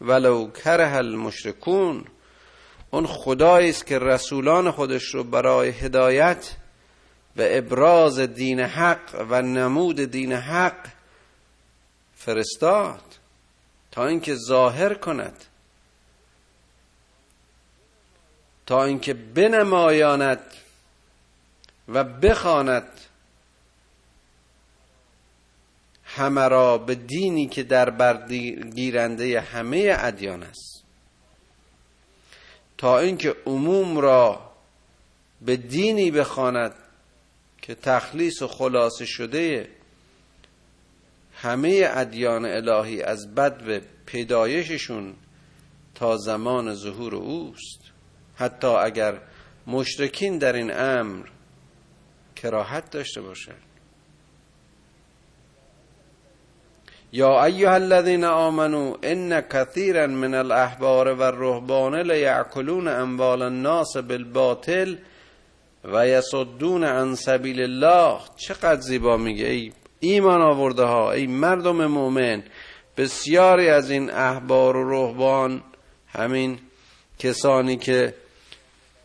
ولو 0.00 0.50
کره 0.50 0.96
المشرکون. 0.96 2.04
اون 2.96 3.06
خدایی 3.06 3.70
است 3.70 3.86
که 3.86 3.98
رسولان 3.98 4.70
خودش 4.70 5.14
رو 5.14 5.24
برای 5.24 5.68
هدایت 5.68 6.56
و 7.36 7.42
ابراز 7.44 8.18
دین 8.18 8.60
حق 8.60 9.26
و 9.30 9.42
نمود 9.42 10.00
دین 10.00 10.32
حق 10.32 10.88
فرستاد 12.14 13.02
تا 13.90 14.06
اینکه 14.06 14.34
ظاهر 14.34 14.94
کند. 14.94 15.44
تا 18.66 18.84
اینکه 18.84 19.14
بنمایاند 19.14 20.40
و 21.88 22.04
بخواند 22.04 22.88
همه 26.04 26.48
را 26.48 26.78
به 26.78 26.94
دینی 26.94 27.46
که 27.46 27.62
در 27.62 27.90
برگیرنده 27.90 29.40
همه 29.40 29.96
ادیان 29.98 30.42
است. 30.42 30.75
تا 32.78 32.98
اینکه 32.98 33.36
عموم 33.46 33.98
را 33.98 34.52
به 35.40 35.56
دینی 35.56 36.10
بخواند 36.10 36.74
که 37.62 37.74
تخلیص 37.74 38.42
و 38.42 38.48
خلاصه 38.48 39.04
شده 39.06 39.68
همه 41.34 41.88
ادیان 41.90 42.44
الهی 42.44 43.02
از 43.02 43.34
بد 43.34 43.64
به 43.64 43.82
پیدایششون 44.06 45.14
تا 45.94 46.16
زمان 46.16 46.74
ظهور 46.74 47.14
اوست. 47.14 47.80
حتی 48.34 48.66
اگر 48.66 49.20
مشرکین 49.66 50.38
در 50.38 50.52
این 50.52 50.78
امر 50.78 51.26
کراهت 52.36 52.90
داشته 52.90 53.20
باشند. 53.20 53.65
یا 57.12 57.44
ایها 57.44 57.74
الذين 57.74 58.24
آمنوا 58.24 58.96
ان 59.04 59.40
كثيرا 59.40 60.06
من 60.06 60.34
الاحبار 60.34 61.08
والرهبان 61.08 61.94
ليأكلون 61.94 62.88
اموال 62.88 63.42
الناس 63.42 63.96
بالباطل 63.96 64.96
و 65.84 66.06
یصدون 66.08 66.84
عن 66.84 67.14
سبیل 67.14 67.60
الله. 67.60 68.18
چقدر 68.36 68.80
زیبا 68.80 69.16
میگه. 69.16 69.46
ای 69.46 69.72
ایمان 70.00 70.40
آورده 70.42 70.82
ها 70.82 71.12
ای 71.12 71.26
مردم 71.26 71.86
مؤمن. 71.86 72.42
بسیاری 72.96 73.68
از 73.68 73.90
این 73.90 74.10
احبار 74.10 74.76
و 74.76 74.90
رهبان 74.90 75.62
همین 76.08 76.58
کسانی 77.18 77.76
که 77.76 78.14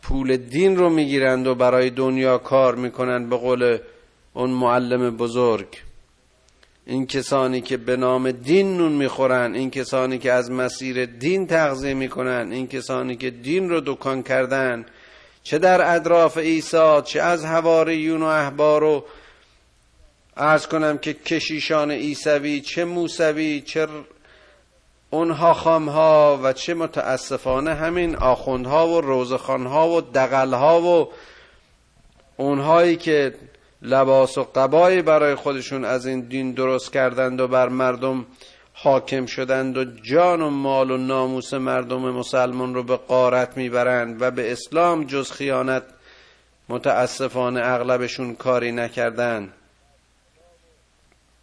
پول 0.02 0.36
دین 0.36 0.76
رو 0.76 0.90
می‌گیرند 0.90 1.46
و 1.46 1.54
برای 1.54 1.90
دنیا 1.90 2.38
کار 2.38 2.74
می‌کنند 2.74 3.28
به 3.28 3.36
قول 3.36 3.78
اون 4.34 4.50
معلم 4.50 5.16
بزرگ. 5.16 5.68
این 6.86 7.06
کسانی 7.06 7.60
که 7.60 7.76
به 7.76 7.96
نام 7.96 8.30
دین 8.30 8.76
نون 8.76 8.92
می‌خورن 8.92 9.54
این 9.54 9.70
کسانی 9.70 10.18
که 10.18 10.32
از 10.32 10.50
مسیر 10.50 11.06
دین 11.06 11.46
تغذیه 11.46 11.94
می‌کنن 11.94 12.52
این 12.52 12.66
کسانی 12.66 13.16
که 13.16 13.30
دین 13.30 13.70
رو 13.70 13.80
دکان 13.80 14.22
کردن 14.22 14.86
چه 15.42 15.58
در 15.58 15.96
اطراف 15.96 16.38
عیسی 16.38 17.02
چه 17.04 17.20
از 17.20 17.44
هواریون 17.44 18.22
و 18.22 18.26
احبار 18.26 18.84
و 18.84 19.04
ارز 20.36 20.66
کنم 20.66 20.98
که 20.98 21.14
کشیشان 21.14 21.90
عیسوی 21.90 22.60
چه 22.60 22.84
موسوی 22.84 23.60
چه 23.60 23.86
اونها 25.10 25.54
خامها 25.54 26.40
و 26.42 26.52
چه 26.52 26.74
متاسفانه 26.74 27.74
همین 27.74 28.16
آخوندها 28.16 28.88
و 28.88 29.00
روزخانها 29.00 29.88
و 29.88 30.00
دقلها 30.00 30.82
و 30.82 31.08
اونهایی 32.36 32.96
که 32.96 33.34
لباس 33.82 34.38
و 34.38 34.44
قبایی 34.54 35.02
برای 35.02 35.34
خودشون 35.34 35.84
از 35.84 36.06
این 36.06 36.20
دین 36.20 36.52
درست 36.52 36.92
کردند 36.92 37.40
و 37.40 37.48
بر 37.48 37.68
مردم 37.68 38.26
حاکم 38.74 39.26
شدند 39.26 39.76
و 39.76 39.84
جان 39.84 40.40
و 40.40 40.50
مال 40.50 40.90
و 40.90 40.96
ناموس 40.96 41.54
مردم 41.54 42.00
مسلمان 42.00 42.74
رو 42.74 42.82
به 42.82 42.96
قارت 42.96 43.56
می‌برند 43.56 44.22
و 44.22 44.30
به 44.30 44.52
اسلام 44.52 45.04
جز 45.04 45.30
خیانت 45.30 45.82
متاسفانه 46.68 47.60
اغلبشون 47.64 48.34
کاری 48.34 48.72
نکردند. 48.72 49.52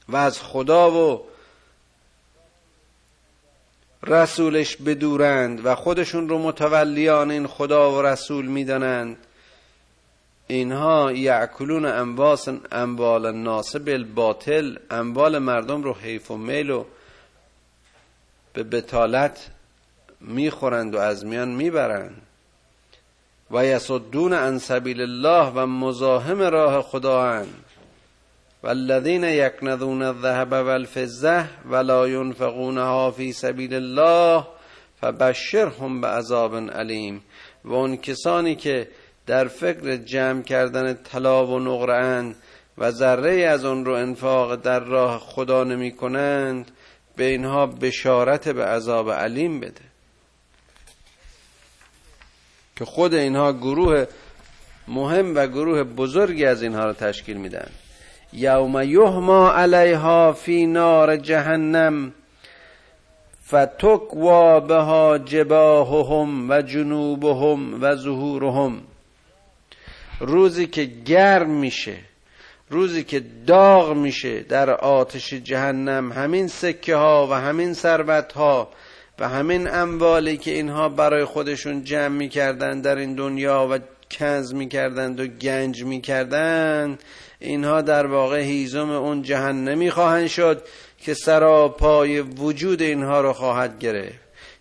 و 0.09 0.15
از 0.15 0.41
خدا 0.41 0.91
و 0.91 1.21
رسولش 4.07 4.75
بدورند 4.75 5.65
و 5.65 5.75
خودشون 5.75 6.29
رو 6.29 6.37
متولیان 6.37 7.31
این 7.31 7.47
خدا 7.47 7.91
و 7.91 8.01
رسول 8.01 8.45
می‌دانند. 8.45 9.17
اینها 10.51 11.11
یعکلون 11.11 11.85
انواس 11.85 12.47
اموال 12.71 13.25
الناس 13.25 13.75
بالباطل. 13.75 14.77
اموال 14.91 15.37
مردم 15.37 15.83
رو 15.83 15.93
حیف 15.93 16.31
و 16.31 16.37
میل 16.37 16.69
و 16.69 16.85
به 18.53 18.63
بتالت 18.63 19.47
می‌خورند 20.21 20.95
و 20.95 20.97
از 20.97 21.25
میان 21.25 21.49
می‌برند. 21.49 22.21
و 23.51 23.65
یصدون 23.65 24.33
عن 24.33 24.57
سبیل 24.57 25.01
الله 25.01 25.51
و 25.55 25.65
مزاحم 25.65 26.41
راه 26.41 26.81
خدااند 26.81 27.53
والذین 28.63 29.23
یکنذون 29.23 30.01
الذهب 30.01 30.51
والفضه 30.51 31.45
ولا 31.69 32.07
ينفقونها 32.07 33.11
فی 33.11 33.33
سبیل 33.33 33.73
الله 33.73 34.47
فبشرهم 35.01 36.01
بعذاب 36.01 36.55
علیم. 36.55 37.21
و 37.65 37.73
اون 37.73 37.97
کسانی 37.97 38.55
که 38.55 38.87
در 39.29 39.47
فکر 39.47 39.95
جمع 39.95 40.41
کردن 40.41 40.93
طلا 40.93 41.47
و 41.47 41.59
نقره 41.59 42.35
و 42.77 42.91
ذره 42.91 43.45
از 43.45 43.65
آن 43.65 43.85
رو 43.85 43.93
انفاق 43.93 44.55
در 44.55 44.79
راه 44.79 45.19
خدا 45.19 45.63
نمی 45.63 45.91
کنند 45.91 46.71
به 47.15 47.23
اینها 47.23 47.65
بشارت 47.65 48.49
به 48.49 48.65
عذاب 48.65 49.11
علیم 49.11 49.59
بده. 49.59 49.81
که 52.75 52.85
خود 52.85 53.13
اینها 53.13 53.53
گروه 53.53 54.05
مهم 54.87 55.35
و 55.35 55.47
گروه 55.47 55.83
بزرگی 55.83 56.45
از 56.45 56.61
اینها 56.61 56.85
رو 56.85 56.93
تشکیل 56.93 57.37
میدن 57.37 57.69
یوم 58.33 58.81
یهما 58.81 59.51
علیها 59.51 60.33
فی 60.33 60.65
نار 60.65 61.17
جهنم 61.17 62.13
فتکوا 63.47 64.59
بها 64.59 65.17
جباههم 65.17 66.49
و 66.49 66.61
جنوبهم 66.61 67.83
و 67.83 67.95
ظهورهم. 67.95 68.81
روزی 70.19 70.67
که 70.67 70.83
گرم 71.05 71.49
میشه 71.49 71.95
روزی 72.69 73.03
که 73.03 73.23
داغ 73.47 73.95
میشه 73.95 74.39
در 74.39 74.69
آتش 74.69 75.33
جهنم 75.33 76.11
همین 76.11 76.47
سکه 76.47 76.95
ها 76.95 77.27
و 77.31 77.33
همین 77.33 77.73
ثروت 77.73 78.33
ها 78.33 78.69
و 79.19 79.29
همین 79.29 79.67
اموالی 79.67 80.37
که 80.37 80.51
اینها 80.51 80.89
برای 80.89 81.25
خودشون 81.25 81.83
جمع 81.83 82.07
می‌کردند 82.07 82.83
در 82.83 82.95
این 82.95 83.15
دنیا 83.15 83.67
و 83.71 83.79
کنز 84.11 84.53
می‌کردند 84.53 85.19
و 85.19 85.27
گنج 85.27 85.83
می‌کردند 85.83 87.03
اینها 87.39 87.81
در 87.81 88.05
واقع 88.05 88.39
هیزم 88.39 88.89
اون 88.89 89.21
جهنمی 89.21 89.91
خواهند 89.91 90.27
شد 90.27 90.63
که 90.97 91.13
سراپای 91.13 92.19
وجود 92.19 92.81
اینها 92.81 93.21
رو 93.21 93.33
خواهد 93.33 93.79
گرفت 93.79 94.19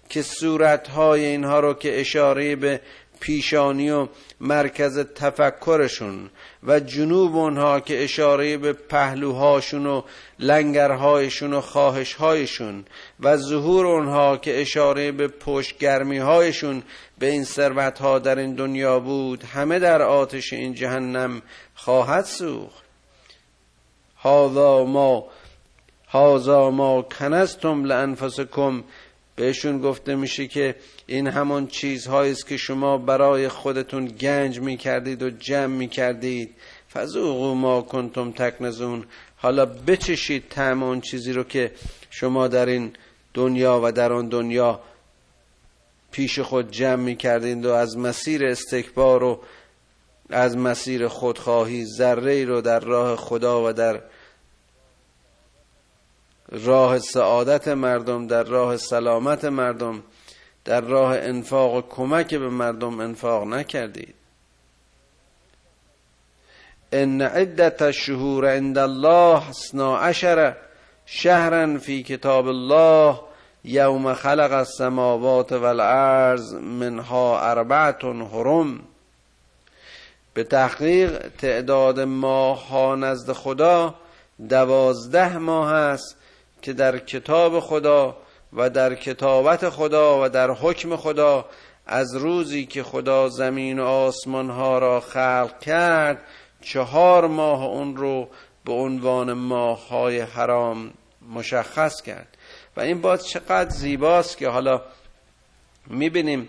که 0.08 0.22
صورتهای 0.22 1.24
اینها 1.24 1.60
رو 1.60 1.74
که 1.74 2.00
اشاره 2.00 2.56
به 2.56 2.80
پیشانی 3.20 3.90
و 3.90 4.08
مرکز 4.40 4.98
تفکرشون 4.98 6.30
و 6.62 6.80
جنوب 6.80 7.36
اونها 7.36 7.80
که 7.80 8.04
اشاره 8.04 8.56
به 8.56 8.72
پهلوهاشون 8.72 9.86
و 9.86 10.02
لنگرهایشون 10.38 11.52
و 11.52 11.60
خواهشهایشون 11.60 12.84
و 13.20 13.36
ظهور 13.36 13.86
اونها 13.86 14.36
که 14.36 14.60
اشاره 14.60 15.12
به 15.12 15.28
پشتگرمی 15.28 16.18
هایشون 16.18 16.82
به 17.18 17.30
این 17.30 17.44
ثروت 17.44 17.98
ها 17.98 18.18
در 18.18 18.38
این 18.38 18.54
دنیا 18.54 19.00
بود 19.00 19.42
همه 19.42 19.78
در 19.78 20.02
آتش 20.02 20.52
این 20.52 20.74
جهنم 20.74 21.42
خواهد 21.74 22.24
سوخت. 22.24 22.84
هذا 24.22 24.84
ما 24.84 25.24
هذا 26.08 26.70
ما 26.70 27.02
کنستم 27.02 27.84
لانفسکم 27.84 28.84
بهشون 29.38 29.80
گفته 29.80 30.14
میشه 30.14 30.46
که 30.46 30.74
این 31.06 31.26
همون 31.26 31.66
چیزهایی 31.66 32.32
است 32.32 32.46
که 32.46 32.56
شما 32.56 32.98
برای 32.98 33.48
خودتون 33.48 34.06
گنج 34.06 34.60
می‌کردید 34.60 35.22
و 35.22 35.30
جمع 35.30 35.76
می‌کردید. 35.76 36.54
فذوقوا 36.92 37.54
ما 37.54 37.82
کنتم 37.82 38.32
تکنزون. 38.32 39.04
حالا 39.36 39.66
بچشید 39.66 40.44
طعم 40.50 40.82
اون 40.82 41.00
چیزی 41.00 41.32
رو 41.32 41.44
که 41.44 41.72
شما 42.10 42.48
در 42.48 42.66
این 42.66 42.92
دنیا 43.34 43.80
و 43.84 43.92
در 43.92 44.12
آن 44.12 44.28
دنیا 44.28 44.80
پیش 46.10 46.38
خود 46.38 46.70
جمع 46.70 47.02
می‌کردید 47.02 47.66
و 47.66 47.72
از 47.72 47.98
مسیر 47.98 48.46
استکبار 48.46 49.22
و 49.22 49.40
از 50.30 50.56
مسیر 50.56 51.08
خودخواهی 51.08 51.84
ذره 51.84 52.44
رو 52.44 52.60
در 52.60 52.80
راه 52.80 53.16
خدا 53.16 53.68
و 53.68 53.72
در 53.72 54.00
راه 56.52 56.98
سعادت 56.98 57.68
مردم 57.68 58.26
در 58.26 58.44
راه 58.44 58.76
سلامت 58.76 59.44
مردم 59.44 60.02
در 60.64 60.80
راه 60.80 61.16
انفاق 61.18 61.74
و 61.74 61.80
کمک 61.80 62.34
به 62.34 62.48
مردم 62.48 63.00
انفاق 63.00 63.46
نکردید. 63.46 64.14
ان 66.92 67.22
عدت 67.22 67.82
الشهور 67.82 68.56
عند 68.56 68.78
الله 68.78 69.48
اثنا 69.48 69.98
عشر 69.98 70.56
شهرا 71.06 71.78
فی 71.78 72.02
کتاب 72.02 72.46
الله 72.48 73.20
یوم 73.64 74.14
خلق 74.14 74.52
السماوات 74.52 75.52
والارض 75.52 76.54
منها 76.54 77.40
اربعت 77.40 78.04
حرم. 78.04 78.80
به 80.34 80.44
تحقیق 80.44 81.28
تعداد 81.28 82.00
ماه 82.00 82.68
ها 82.68 82.94
نزد 82.94 83.32
خدا 83.32 83.94
دوازده 84.48 85.38
ماه 85.38 85.72
است 85.72 86.17
که 86.62 86.72
در 86.72 86.98
کتاب 86.98 87.60
خدا 87.60 88.16
و 88.52 88.70
در 88.70 88.94
کتابت 88.94 89.68
خدا 89.68 90.24
و 90.24 90.28
در 90.28 90.50
حکم 90.50 90.96
خدا 90.96 91.44
از 91.86 92.16
روزی 92.16 92.66
که 92.66 92.82
خدا 92.82 93.28
زمین 93.28 93.78
و 93.78 93.84
آسمان 93.84 94.50
ها 94.50 94.78
را 94.78 95.00
خلق 95.00 95.58
کرد 95.60 96.24
چهار 96.60 97.26
ماه 97.26 97.64
اون 97.64 97.96
رو 97.96 98.28
به 98.64 98.72
عنوان 98.72 99.32
ماه 99.32 99.88
های 99.88 100.20
حرام 100.20 100.90
مشخص 101.34 102.02
کرد. 102.02 102.36
و 102.76 102.80
این 102.80 103.00
باز 103.00 103.28
چقدر 103.28 103.70
زیباست 103.70 104.38
که 104.38 104.48
حالا 104.48 104.82
می‌بینیم 105.86 106.48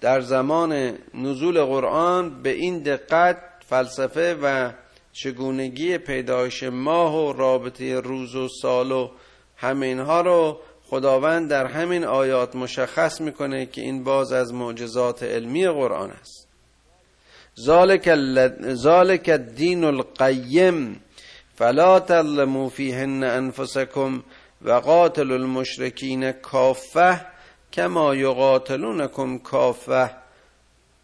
در 0.00 0.20
زمان 0.20 0.98
نزول 1.14 1.64
قرآن 1.64 2.42
به 2.42 2.50
این 2.50 2.78
دقت 2.78 3.36
فلسفه 3.68 4.34
و 4.42 4.70
چگونگی 5.12 5.98
پیدایش 5.98 6.62
ماه 6.62 7.16
و 7.16 7.32
رابطه 7.32 8.00
روز 8.00 8.34
و 8.36 8.48
سال 8.48 8.92
و 8.92 9.10
همه 9.60 10.02
ها 10.02 10.20
رو 10.20 10.58
خداوند 10.86 11.50
در 11.50 11.66
همین 11.66 12.04
آیات 12.04 12.56
مشخص 12.56 13.20
می‌کنه 13.20 13.66
که 13.66 13.80
این 13.80 14.04
باز 14.04 14.32
از 14.32 14.54
معجزات 14.54 15.22
علمی 15.22 15.68
قرآن 15.68 16.10
است. 16.10 16.48
ذالک 18.74 19.28
الدین 19.28 19.84
القیم 19.84 21.00
فلا 21.54 22.00
تظلموا 22.00 22.68
فیهن 22.68 23.24
انفسکم 23.24 24.22
و 24.62 24.72
قاتل 24.72 25.32
المشرکین 25.32 26.32
کافه 26.32 27.26
کما 27.72 28.14
یقاتلونکم 28.14 29.38
کافه 29.38 30.10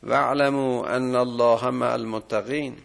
واعلموا 0.03 0.87
ان 0.87 1.15
الله 1.15 1.71
مع 1.71 1.93
المتقین. 1.93 2.77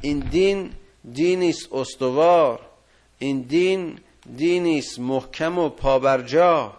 این 0.00 0.18
دین 0.18 0.70
دینی 1.12 1.48
است 1.48 1.72
استوار. 1.72 2.60
این 3.18 3.40
دین 3.40 3.98
دینی 4.36 4.78
است 4.78 4.98
محکم 4.98 5.58
و 5.58 5.68
پابرجا. 5.68 6.72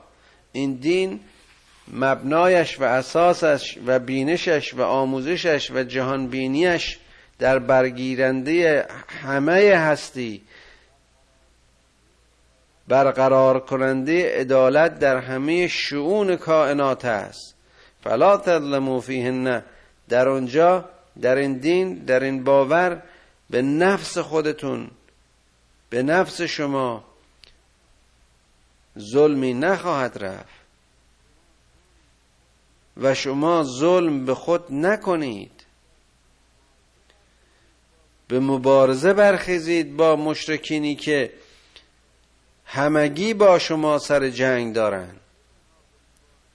این 0.51 0.73
دین 0.73 1.19
مبنایش 1.93 2.79
و 2.79 2.83
اساسش 2.83 3.77
و 3.85 3.99
بینشش 3.99 4.73
و 4.73 4.81
آموزشش 4.81 5.71
و 5.71 5.83
جهان 5.83 6.27
بینیش 6.27 6.99
در 7.39 7.59
برگیرنده 7.59 8.87
همه 9.23 9.75
هستی. 9.75 10.41
برقرار 12.87 13.59
کننده 13.59 14.39
عدالت 14.39 14.99
در 14.99 15.17
همه 15.17 15.67
شعون 15.67 16.35
کائنات 16.35 17.05
است. 17.05 17.55
فلا 18.03 18.37
تظلموا 18.37 18.99
فیهن. 18.99 19.63
در 20.09 20.27
اونجا 20.27 20.89
در 21.21 21.35
این 21.35 21.57
دین 21.57 21.93
در 21.93 22.23
این 22.23 22.43
باور 22.43 23.01
به 23.49 23.61
نفس 23.61 24.17
خودتون 24.17 24.91
به 25.89 26.03
نفس 26.03 26.41
شما 26.41 27.03
ظلمی 28.99 29.53
نخواهد 29.53 30.23
رفت. 30.23 30.63
و 32.97 33.13
شما 33.13 33.63
ظلم 33.63 34.25
به 34.25 34.35
خود 34.35 34.63
نکنید. 34.69 35.51
به 38.27 38.39
مبارزه 38.39 39.13
برخیزید 39.13 39.97
با 39.97 40.15
مشرکینی 40.15 40.95
که 40.95 41.33
همگی 42.65 43.33
با 43.33 43.59
شما 43.59 43.99
سر 43.99 44.29
جنگ 44.29 44.75
دارند. 44.75 45.19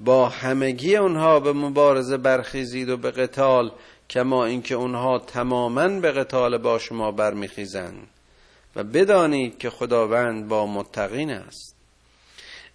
با 0.00 0.28
همگی 0.28 0.96
اونها 0.96 1.40
به 1.40 1.52
مبارزه 1.52 2.16
برخیزید 2.16 2.88
و 2.88 2.96
به 2.96 3.10
قتال 3.10 3.72
کما 4.10 4.44
اینکه 4.44 4.74
اونها 4.74 5.18
تماما 5.18 5.88
به 5.88 6.12
قتال 6.12 6.58
با 6.58 6.78
شما 6.78 7.12
برمیخیزند. 7.12 8.08
و 8.76 8.84
بدانید 8.84 9.58
که 9.58 9.70
خداوند 9.70 10.48
با 10.48 10.66
متقین 10.66 11.30
است. 11.30 11.77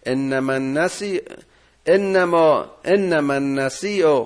انما 0.06 0.54
النسی 0.54 1.22
انما 1.86 2.66
انما 2.86 3.34
النسیء 3.34 4.26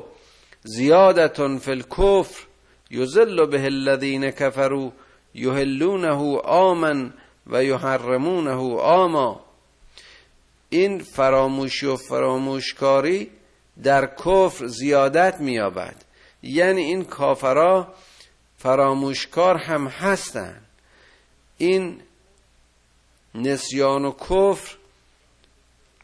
زیادت 0.63 1.57
فی 1.57 1.71
الکفر 1.71 2.47
یذل 2.91 3.45
به 3.45 3.63
الذین 3.65 4.31
کفروا 4.31 4.91
یهلونه 5.33 6.39
آمن 6.43 7.13
و 7.47 7.63
یحرمونه 7.63 8.51
آما. 8.81 9.41
این 10.69 10.99
فراموشی 10.99 11.85
و 11.85 11.95
فراموشکاری 11.95 13.31
در 13.83 14.05
کفر 14.05 14.67
زیادت 14.67 15.39
مییابد. 15.39 15.95
یعنی 16.43 16.81
این 16.81 17.03
کافرا 17.03 17.93
فراموشکار 18.57 19.57
هم 19.57 19.87
هستند 19.87 20.65
این 21.57 22.01
نسیان 23.35 24.05
و 24.05 24.11
کفر 24.11 24.76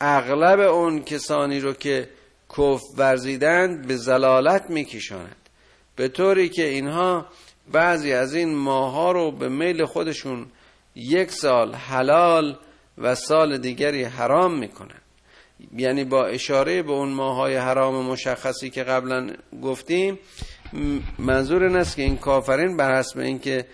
اغلب 0.03 0.59
اون 0.59 1.03
کسانی 1.03 1.59
رو 1.59 1.73
که 1.73 2.09
کفر 2.49 2.83
ورزیدند 2.97 3.87
به 3.87 3.95
زلالت 3.95 4.69
میکشاند. 4.69 5.49
به 5.95 6.07
طوری 6.07 6.49
که 6.49 6.67
اینها 6.67 7.25
بعضی 7.71 8.13
از 8.13 8.35
این 8.35 8.55
ماها 8.55 9.11
رو 9.11 9.31
به 9.31 9.49
میل 9.49 9.85
خودشون 9.85 10.45
یک 10.95 11.31
سال 11.31 11.75
حلال 11.75 12.57
و 12.97 13.15
سال 13.15 13.57
دیگری 13.57 14.03
حرام 14.03 14.59
می‌کنن 14.59 15.01
یعنی 15.77 16.03
با 16.03 16.25
اشاره 16.25 16.83
به 16.83 16.91
اون 16.91 17.09
ماهای 17.09 17.55
حرام 17.55 18.05
مشخصی 18.05 18.69
که 18.69 18.83
قبلا 18.83 19.29
گفتیم 19.63 20.19
منظور 21.19 21.63
این 21.63 21.75
است 21.75 21.95
که 21.95 22.01
این 22.01 22.17
کافرین 22.17 22.77
بر 22.77 22.99
حسب 22.99 23.19
اینکه 23.19 23.65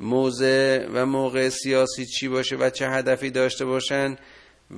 موضع 0.00 0.86
و 0.92 1.06
موقع 1.06 1.48
سیاسی 1.48 2.06
چی 2.06 2.28
باشه 2.28 2.56
و 2.56 2.70
چه 2.70 2.88
هدفی 2.88 3.30
داشته 3.30 3.64
باشن 3.64 4.16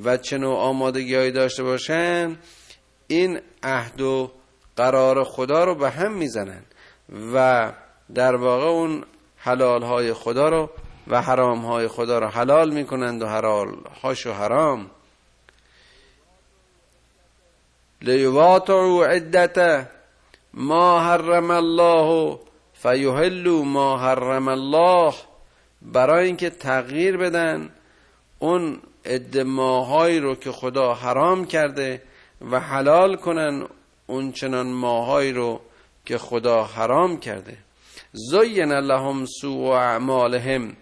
و 0.04 0.16
چه 0.16 0.38
نوع 0.38 0.58
آمادگی 0.58 1.30
داشته 1.30 1.62
باشن 1.62 2.36
این 3.06 3.40
عهد 3.62 4.00
و 4.00 4.30
قرار 4.76 5.24
خدا 5.24 5.64
رو 5.64 5.74
به 5.74 5.90
هم 5.90 6.12
می‌زنن 6.12 6.62
و 7.34 7.72
در 8.14 8.36
واقع 8.36 8.66
اون 8.66 9.04
حلال 9.36 9.82
های 9.82 10.12
خدا 10.12 10.48
رو 10.48 10.70
و 11.08 11.22
حرام 11.22 11.64
های 11.64 11.88
خدا 11.88 12.18
رو 12.18 12.26
حلال 12.26 12.70
می‌کنند 12.70 13.22
و 13.22 13.26
حلال 13.26 13.76
هاشو 14.02 14.32
حرام. 14.32 14.90
لیواتعو 18.02 19.02
عدت 19.02 19.88
ما 20.54 21.00
حرم 21.00 21.50
الله 21.50 22.38
فیحلوا 22.72 23.62
ما 23.62 23.98
حرم 23.98 24.48
الله 24.48 25.14
برای 25.82 26.26
اینکه 26.26 26.50
تغییر 26.50 27.16
بدن 27.16 27.70
اون 28.38 28.80
ادماهایی 29.04 30.20
رو 30.20 30.34
که 30.34 30.52
خدا 30.52 30.94
حرام 30.94 31.46
کرده 31.46 32.02
و 32.50 32.60
حلال 32.60 33.16
کنن 33.16 33.66
اون 34.06 34.32
چنان 34.32 34.66
ماهایی 34.66 35.32
رو 35.32 35.60
که 36.04 36.18
خدا 36.18 36.64
حرام 36.64 37.20
کرده. 37.20 37.56
زین 38.12 38.72
لهم 38.72 39.26
سوء 39.40 39.74
اعمالهم 39.74 40.76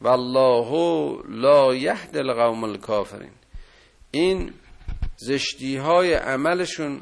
والله 0.00 1.16
لا 1.28 1.74
یهد 1.74 2.16
القوم 2.16 2.64
الکافرین. 2.64 3.30
این 4.10 4.52
زشتی 5.16 5.76
های 5.76 6.14
عملشون 6.14 7.00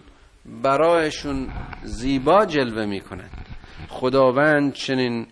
برایشون 0.63 1.49
زیبا 1.85 2.45
جلوه 2.45 2.87
می 2.87 3.03
خداوند 3.89 4.73
چنین 4.73 5.27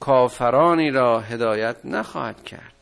کافرانی 0.00 0.90
را 0.90 1.20
هدایت 1.20 1.76
نخواهد 1.84 2.44
کرد. 2.44 2.77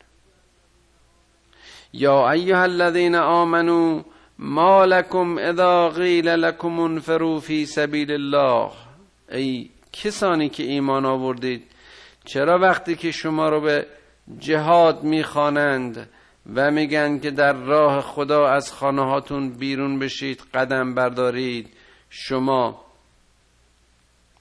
یا 1.96 2.30
ایها 2.30 2.62
الذین 2.62 3.14
آمنو 3.14 4.02
ما 4.38 4.84
لکم 4.84 5.38
اذا 5.38 5.88
قیل 5.88 6.28
لکم 6.28 6.80
انفروا 6.80 7.40
فی 7.40 7.66
سبیل 7.66 8.12
الله. 8.12 8.70
ای 9.32 9.70
کسانی 9.92 10.48
که 10.48 10.62
ایمان 10.62 11.04
آوردید 11.04 11.62
چرا 12.24 12.58
وقتی 12.58 12.96
که 12.96 13.10
شما 13.10 13.48
رو 13.48 13.60
به 13.60 13.86
جهاد 14.38 15.02
می‌خوانند 15.02 16.08
و 16.54 16.70
میگن 16.70 17.18
که 17.18 17.30
در 17.30 17.52
راه 17.52 18.00
خدا 18.00 18.48
از 18.48 18.72
خانه 18.72 19.02
هاتون 19.02 19.50
بیرون 19.50 19.98
بشید 19.98 20.42
قدم 20.54 20.94
بردارید 20.94 21.68
شما 22.10 22.84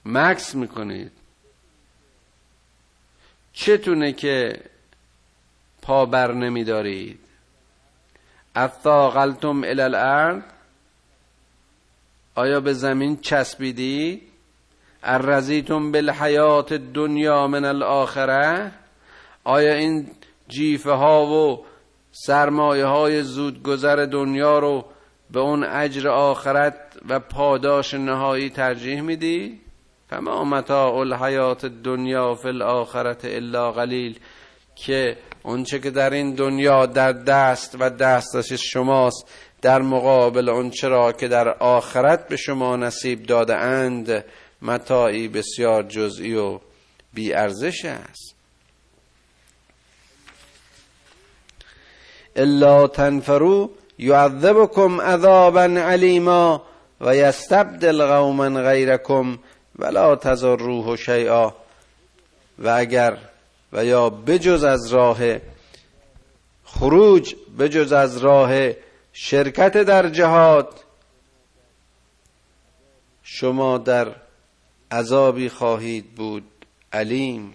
مکس 0.06 0.56
می‌کنید؟ 0.56 1.12
چتونه 3.54 4.14
که 4.14 4.60
پا 5.82 6.06
بر 6.06 6.32
نمیدارید؟ 6.32 7.25
اثاقلتم 8.56 9.64
الی 9.64 9.82
الارض. 9.82 10.42
آیا 12.36 12.60
به 12.60 12.74
زمین 12.74 13.18
چسبیدید 13.18 14.22
ارزیتم 15.04 15.92
بالحیات 15.92 16.74
دنیا 16.74 17.48
من 17.48 17.66
الاخره. 17.66 18.72
آیا 19.44 19.74
این 19.74 20.08
جیفه 20.48 20.92
ها 20.92 21.26
و 21.26 21.66
سرمایه 22.12 22.86
های 22.86 23.24
زودگذر 23.24 24.06
دنیا 24.06 24.60
رو 24.60 24.86
به 25.32 25.40
اون 25.40 25.64
اجر 25.64 26.08
آخرت 26.10 26.76
و 27.10 27.20
پاداش 27.20 27.94
نهایی 27.94 28.50
ترجیح 28.50 29.02
میدی؟ 29.02 29.60
فما 30.10 30.44
متاع 30.44 30.96
الحیات 30.96 31.66
دنیا 31.66 32.36
فی 32.36 32.48
الاخرت 32.48 33.26
الا 33.26 33.72
قلیل. 33.72 34.20
که 34.76 35.18
اونچه 35.46 35.80
که 35.80 35.92
در 35.92 36.10
این 36.10 36.36
دنیا 36.36 36.86
در 36.86 37.12
دست 37.12 37.76
و 37.80 37.90
دستش 37.90 38.54
شماست 38.54 39.28
در 39.62 39.82
مقابل 39.82 40.50
اونچه 40.50 40.88
را 40.88 41.12
که 41.12 41.28
در 41.28 41.50
آخرت 41.50 42.28
به 42.28 42.36
شما 42.38 42.76
نصیب 42.76 43.24
داده 43.24 43.56
اند 43.56 44.26
متاعی 44.62 45.28
بسیار 45.28 45.84
جزئی 45.84 46.36
و 46.36 46.60
بی 47.14 47.34
ارزش 47.34 47.86
است. 47.86 48.36
الا 52.36 52.88
تنفرو 52.88 53.72
یعذبکم 53.98 55.02
عذابا 55.02 55.62
علیما 55.64 56.62
و 57.02 57.16
یستبدل 57.16 58.06
قوما 58.06 58.50
غیرکم 58.50 59.38
ولا 59.80 60.16
تضروه 60.16 60.96
شیئا. 60.96 61.54
و 62.60 62.70
اگر 62.70 63.18
و 63.76 63.86
یا 63.86 64.10
بجز 64.10 64.64
از 64.64 64.88
راه 64.88 65.20
خروج 66.66 67.36
بجز 67.60 67.92
از 67.92 68.18
راه 68.18 68.72
شرکت 69.14 69.78
در 69.78 70.10
جهاد 70.10 70.84
شما 73.24 73.78
در 73.78 74.16
عذابی 74.92 75.50
خواهید 75.50 76.16
بود 76.16 76.44
علیم. 76.94 77.54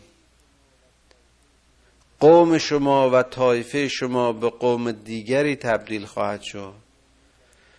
قوم 2.20 2.58
شما 2.58 3.10
و 3.10 3.22
طایفه 3.22 3.88
شما 3.88 4.32
به 4.32 4.50
قوم 4.50 4.92
دیگری 4.92 5.56
تبدیل 5.56 6.06
خواهد 6.06 6.42
شد. 6.42 6.72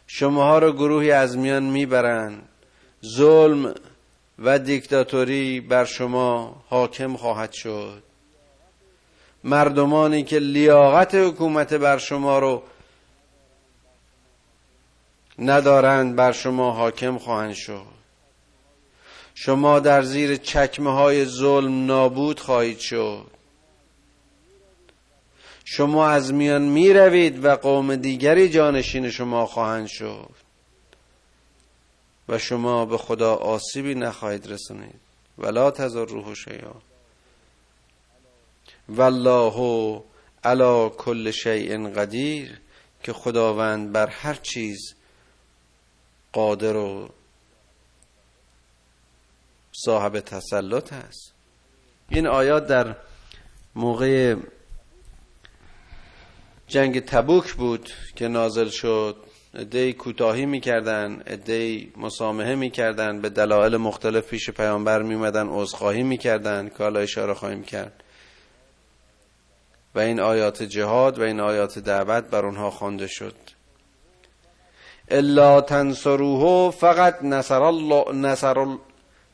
شماها 0.08 0.60
را 0.60 0.72
گروهی 0.72 1.12
از 1.12 1.38
میان 1.38 1.64
می‌برند. 1.64 2.50
ظلم 3.06 3.76
و 4.40 4.60
دیکتاتوری 4.60 5.62
بر 5.62 5.86
شما 5.86 6.64
حاکم 6.70 7.18
خواهد 7.18 7.52
شد. 7.52 8.04
مردمانی 9.44 10.24
که 10.24 10.40
لیاقت 10.40 11.16
حکومت 11.16 11.74
بر 11.74 11.98
شما 11.98 12.40
رو 12.40 12.64
ندارند 15.40 16.16
بر 16.16 16.32
شما 16.32 16.72
حاکم 16.72 17.18
خواهند 17.18 17.54
شد. 17.54 18.02
شما 19.36 19.80
در 19.80 20.04
زیر 20.04 20.36
چکمه 20.36 20.94
های 20.94 21.26
ظلم 21.26 21.86
نابود 21.86 22.40
خواهید 22.40 22.80
شد. 22.80 23.28
شما 25.66 26.08
از 26.08 26.34
میان 26.34 26.62
می 26.62 26.94
روید 26.94 27.46
و 27.46 27.56
قوم 27.56 27.96
دیگری 27.96 28.50
جانشین 28.50 29.10
شما 29.10 29.46
خواهند 29.46 29.88
شد. 29.88 30.30
و 32.30 32.38
شما 32.38 32.86
به 32.86 32.98
خدا 32.98 33.36
آسیبی 33.36 33.96
نخواهید 33.96 34.52
رسانید. 34.52 35.00
ولا 35.38 35.72
تذر 35.72 36.06
روح 36.06 36.34
شیئا 36.34 36.91
والله 38.90 40.04
علا 40.44 40.90
کل 40.90 41.32
شیء 41.32 41.90
قدیر 41.90 42.60
که 43.04 43.14
خداوند 43.14 43.92
بر 43.92 44.08
هر 44.08 44.34
چیز 44.34 44.96
قادر 46.34 46.76
و 46.76 47.10
صاحب 49.72 50.20
تسلط 50.20 50.94
هست 50.94 51.34
این 52.10 52.28
آیات 52.28 52.68
در 52.68 52.96
موقع 53.76 54.36
جنگ 56.68 57.00
تبوک 57.00 57.54
بود 57.54 57.90
که 58.16 58.28
نازل 58.28 58.70
شد. 58.70 59.16
ادهی 59.54 59.94
کوتاهی 59.94 60.46
می‌کردن 60.46 61.24
ادهی 61.26 61.94
مسامحه 61.98 62.56
می‌کردن 62.56 63.22
به 63.22 63.30
دلایل 63.30 63.78
مختلف 63.78 64.30
پیش 64.30 64.50
پیامبر 64.50 65.02
میمدن 65.02 65.48
عذرخواهی 65.48 66.04
می‌کردن 66.04 66.70
که 66.70 66.84
حالا 66.84 67.00
اشاره 67.00 67.34
خواهیم 67.34 67.64
کرد. 67.64 68.04
و 69.96 70.00
این 70.00 70.20
آیات 70.20 70.64
جهاد 70.64 71.20
و 71.20 71.22
این 71.22 71.40
آیات 71.40 71.80
دعوت 71.80 72.24
بر 72.24 72.46
اونها 72.46 72.72
خوانده 72.72 73.08
شد. 73.08 73.36
الا 75.12 75.62
تنصروه 75.62 76.72
فقط 76.72 77.24
نصر 77.24 77.64
الله 77.64 78.14
نصر 78.14 78.66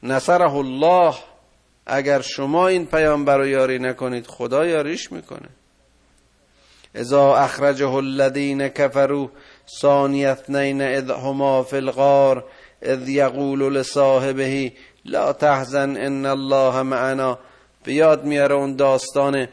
نصره 0.04 0.54
الله. 0.54 1.16
اگر 1.86 2.22
شما 2.22 2.68
این 2.68 2.86
پیامبر 2.86 3.38
رو 3.38 3.48
یاری 3.48 3.80
نکنید 3.80 4.28
خدا 4.28 4.66
یاریش 4.66 5.12
می‌کنه. 5.12 5.50
اذا 6.96 7.36
اخرجه 7.36 7.94
الذين 7.94 8.68
كفروا 8.68 9.28
ثاني 9.82 10.26
اثنين 10.26 10.82
اذ 10.82 11.12
هما 11.12 11.64
في 11.64 11.76
الغار 11.76 12.44
اذ 12.84 13.10
يقول 13.10 13.76
لصاحبه 13.76 14.72
لا 15.06 15.34
تحزن 15.34 15.98
ان 15.98 16.26
الله 16.26 16.84
معنا. 16.84 17.40
بیاد 17.86 18.26
میاره 18.26 18.56
اون 18.56 18.76
داستان 18.76 19.48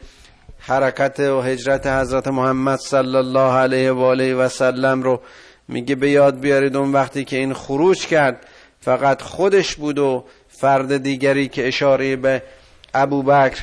حرکت 0.67 1.19
و 1.19 1.41
هجرت 1.41 1.87
حضرت 1.87 2.27
محمد 2.27 2.79
صلی 2.79 3.15
الله 3.15 3.53
علیه 3.53 3.91
و 3.91 3.99
آله 3.99 4.35
و 4.35 4.49
سلم 4.49 5.03
رو 5.03 5.21
میگه 5.67 5.95
به 5.95 6.09
یاد 6.09 6.39
بیارید 6.39 6.75
اون 6.75 6.91
وقتی 6.91 7.23
که 7.23 7.37
این 7.37 7.53
خروج 7.53 8.07
کرد. 8.07 8.45
فقط 8.81 9.21
خودش 9.21 9.75
بود 9.75 9.99
و 9.99 10.23
فرد 10.49 10.97
دیگری 10.97 11.47
که 11.47 11.67
اشاره 11.67 12.15
به 12.15 12.43
ابو 12.93 13.23
بکر 13.23 13.61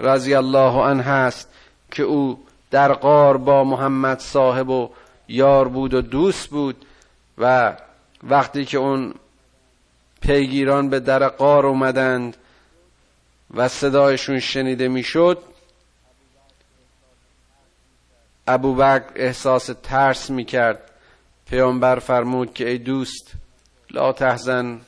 رضی 0.00 0.34
الله 0.34 0.82
عنه 0.82 1.02
هست 1.02 1.48
که 1.90 2.02
او 2.02 2.38
در 2.70 2.92
قار 2.92 3.36
با 3.36 3.64
محمد 3.64 4.18
صاحب 4.18 4.68
و 4.68 4.90
یار 5.28 5.68
بود 5.68 5.94
و 5.94 6.00
دوست 6.00 6.48
بود 6.48 6.86
و 7.38 7.76
وقتی 8.22 8.64
که 8.64 8.78
اون 8.78 9.14
پیگیران 10.20 10.88
به 10.88 11.00
در 11.00 11.28
قار 11.28 11.66
اومدند 11.66 12.36
و 13.54 13.68
صدایشون 13.68 14.40
شنیده 14.40 14.88
می‌شد 14.88 15.38
ابو 18.48 18.74
بکر 18.74 19.04
احساس 19.14 19.70
ترس 19.82 20.30
می‌کرد. 20.30 20.90
پیامبر 21.50 21.98
فرمود 21.98 22.54
که 22.54 22.68
ای 22.68 22.78
دوست 22.78 23.32
لا 23.90 24.12
تحزن 24.12 24.80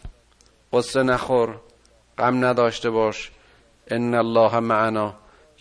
قصه 0.73 1.03
نخور 1.03 1.57
غم 2.19 2.45
نداشته 2.45 2.91
باش. 2.91 3.31
ان 3.91 4.15
الله 4.15 4.61
معنا 4.61 5.15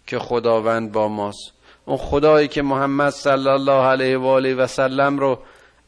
که 0.07 0.19
خداوند 0.19 0.91
با 0.91 1.07
ماست. 1.07 1.51
اون 1.85 1.97
خدایی 1.97 2.47
که 2.47 2.62
محمد 2.62 3.09
صلی 3.09 3.47
الله 3.47 3.83
علیه 3.85 4.17
و 4.17 4.25
آله 4.25 4.55
و 4.55 4.67
سلم 4.67 5.19
رو 5.19 5.39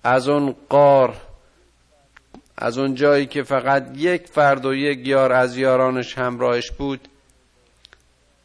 از 0.03 0.29
اون 0.29 0.55
قار 0.69 1.15
از 2.57 2.77
اون 2.77 2.95
جایی 2.95 3.25
که 3.25 3.43
فقط 3.43 3.87
یک 3.95 4.27
فرد 4.27 4.65
و 4.65 4.73
یک 4.73 5.07
یار 5.07 5.31
از 5.31 5.57
یارانش 5.57 6.17
همراهش 6.17 6.71
بود 6.71 7.07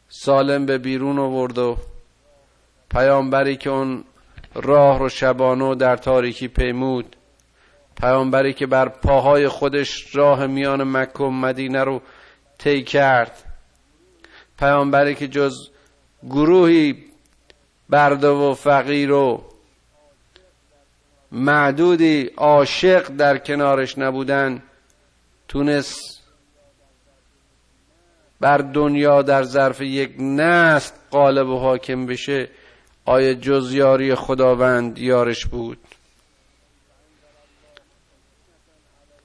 سالم 0.09 0.66
به 0.66 0.79
بیرون 0.79 1.18
آورد 1.18 1.59
و 1.59 1.76
پیامبری 2.96 3.56
که 3.56 3.70
اون 3.70 4.04
راه 4.54 4.98
رو 4.98 5.09
شبانو 5.09 5.74
در 5.74 5.96
تاریکی 5.96 6.48
پیمود 6.48 7.16
پیامبری 8.00 8.52
که 8.52 8.66
بر 8.66 8.88
پاهای 8.88 9.48
خودش 9.48 10.16
راه 10.16 10.46
میان 10.46 10.85
مکه 10.85 11.18
و 11.18 11.30
مدینه 11.30 11.85
رو 11.85 12.02
طی 12.59 12.82
کرد 12.82 13.44
پیامبری 14.59 15.14
که 15.14 15.28
جز 15.28 15.70
گروهی 16.22 17.04
برده 17.88 18.28
و 18.28 18.54
فقیر 18.54 19.12
و 19.12 19.44
معدودی 21.32 22.30
عاشق 22.37 23.06
در 23.09 23.38
کنارش 23.38 23.98
نبودن 23.98 24.62
تونست 25.48 26.22
بر 28.40 28.59
دنیا 28.59 29.22
در 29.22 29.42
ظرف 29.42 29.80
یک 29.80 30.14
نست 30.18 30.94
قالب 31.11 31.48
و 31.48 31.59
حاکم 31.59 32.06
بشه. 32.06 32.48
آیا 33.07 33.35
جز 33.35 33.75
یاری 33.75 34.14
خداوند 34.14 34.99
یارش 34.99 35.47
بود؟ 35.47 35.79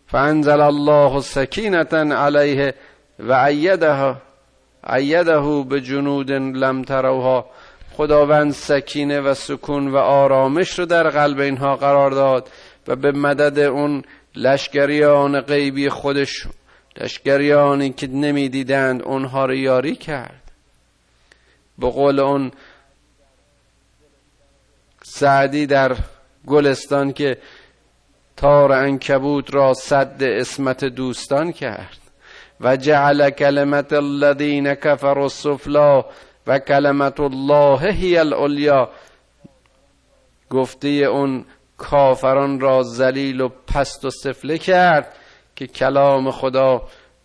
فانزل 0.07 0.61
الله 0.61 1.21
سکینتا 1.21 1.97
علیه 1.97 2.73
و 3.19 3.45
عیده 3.45 4.15
عیده 4.83 5.63
به 5.63 5.81
جنود 5.81 6.31
لم 6.31 6.83
تروها. 6.83 7.45
خداوند 7.93 8.51
سکینه 8.51 9.21
و 9.21 9.33
سکون 9.33 9.87
و 9.87 9.97
آرامش 9.97 10.79
رو 10.79 10.85
در 10.85 11.09
قلب 11.09 11.39
اینها 11.39 11.75
قرار 11.75 12.11
داد 12.11 12.49
و 12.87 12.95
به 12.95 13.11
مدد 13.11 13.59
اون 13.59 14.03
لشکریان 14.35 15.41
غیبی 15.41 15.89
خودش 15.89 16.47
لشکریانی 16.97 17.89
که 17.89 18.07
نمی‌دیدند 18.07 19.01
اونها 19.01 19.45
رو 19.45 19.53
یاری 19.53 19.95
کرد. 19.95 20.41
به 21.77 21.89
قول 21.89 22.19
اون 22.19 22.51
سعدی 25.13 25.65
در 25.65 25.97
گلستان 26.47 27.13
که 27.13 27.37
تار 28.37 28.71
انکبوت 28.71 29.53
را 29.53 29.73
صد 29.73 30.23
اسمت 30.23 30.85
دوستان 30.85 31.51
کرد 31.51 31.97
و 32.61 32.77
جعل 32.77 33.29
کلمت 33.29 33.93
الذین 33.93 34.75
کفروا 34.75 35.23
السفلا 35.23 36.05
و 36.47 36.59
کلمت 36.59 37.19
الله 37.19 37.91
هی 37.91 38.17
العلیا. 38.17 38.89
گفته 40.49 40.87
اون 40.87 41.45
کافران 41.77 42.59
را 42.59 42.83
ذلیل 42.83 43.41
و 43.41 43.49
پست 43.67 44.05
و 44.05 44.09
سفله 44.09 44.57
کرد 44.57 45.15
که 45.55 45.67
کلام 45.67 46.31
خدا 46.31 46.81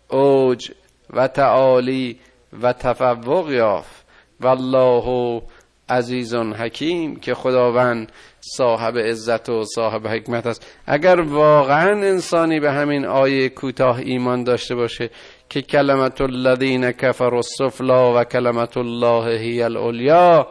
اوج 0.08 0.70
و 1.10 1.28
تعالی 1.28 2.20
و 2.62 2.72
تفوق 2.72 3.50
یافت. 3.50 4.06
والله 4.40 5.42
عزیز 5.88 6.34
حکیم 6.34 7.16
که 7.16 7.34
خداوند 7.34 8.12
صاحب 8.40 8.98
عزت 8.98 9.48
و 9.48 9.64
صاحب 9.64 10.06
حکمت 10.06 10.46
است. 10.46 10.66
اگر 10.86 11.20
واقعا 11.20 11.90
انسانی 11.90 12.60
به 12.60 12.72
همین 12.72 13.06
آیه 13.06 13.48
کوتاه 13.48 13.98
ایمان 13.98 14.44
داشته 14.44 14.74
باشه 14.74 15.10
که 15.48 15.62
کلمت 15.62 16.20
الذین 16.20 16.92
کفر 16.92 17.34
السفلا 17.34 18.20
و 18.20 18.24
کلمت 18.24 18.76
الله 18.76 19.38
هی 19.38 19.62
العلیا 19.62 20.48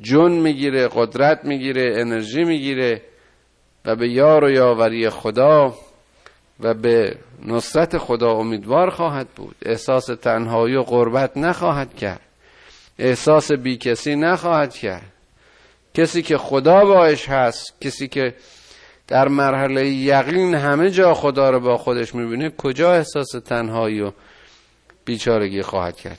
جون 0.00 0.32
می‌گیره 0.32 0.88
قدرت 0.88 1.44
می‌گیره 1.44 1.94
انرژی 1.96 2.44
می‌گیره 2.44 3.02
و 3.84 3.96
به 3.96 4.08
یار 4.08 4.44
و 4.44 4.50
یاوری 4.50 5.10
خدا 5.10 5.74
و 6.60 6.74
به 6.74 7.16
نصرت 7.46 7.98
خدا 7.98 8.32
امیدوار 8.32 8.90
خواهد 8.90 9.28
بود. 9.28 9.56
احساس 9.62 10.06
تنهایی 10.06 10.76
و 10.76 10.82
غربت 10.82 11.36
نخواهد 11.36 11.96
کرد. 11.96 12.20
احساس 12.98 13.52
بی 13.52 13.76
کسی 13.76 14.16
نخواهد 14.16 14.74
کرد. 14.74 15.12
کسی 15.94 16.22
که 16.22 16.38
خدا 16.38 16.84
باش 16.84 17.28
هست 17.28 17.80
کسی 17.80 18.08
که 18.08 18.34
در 19.08 19.28
مرحله 19.28 19.88
یقین 19.88 20.54
همه 20.54 20.90
جا 20.90 21.14
خدا 21.14 21.50
رو 21.50 21.60
با 21.60 21.76
خودش 21.76 22.14
می‌بینه 22.14 22.50
کجا 22.50 22.94
احساس 22.94 23.28
تنهایی 23.28 24.00
و 24.00 24.12
بیچارگی 25.04 25.62
خواهد 25.62 25.96
کرد؟ 25.96 26.18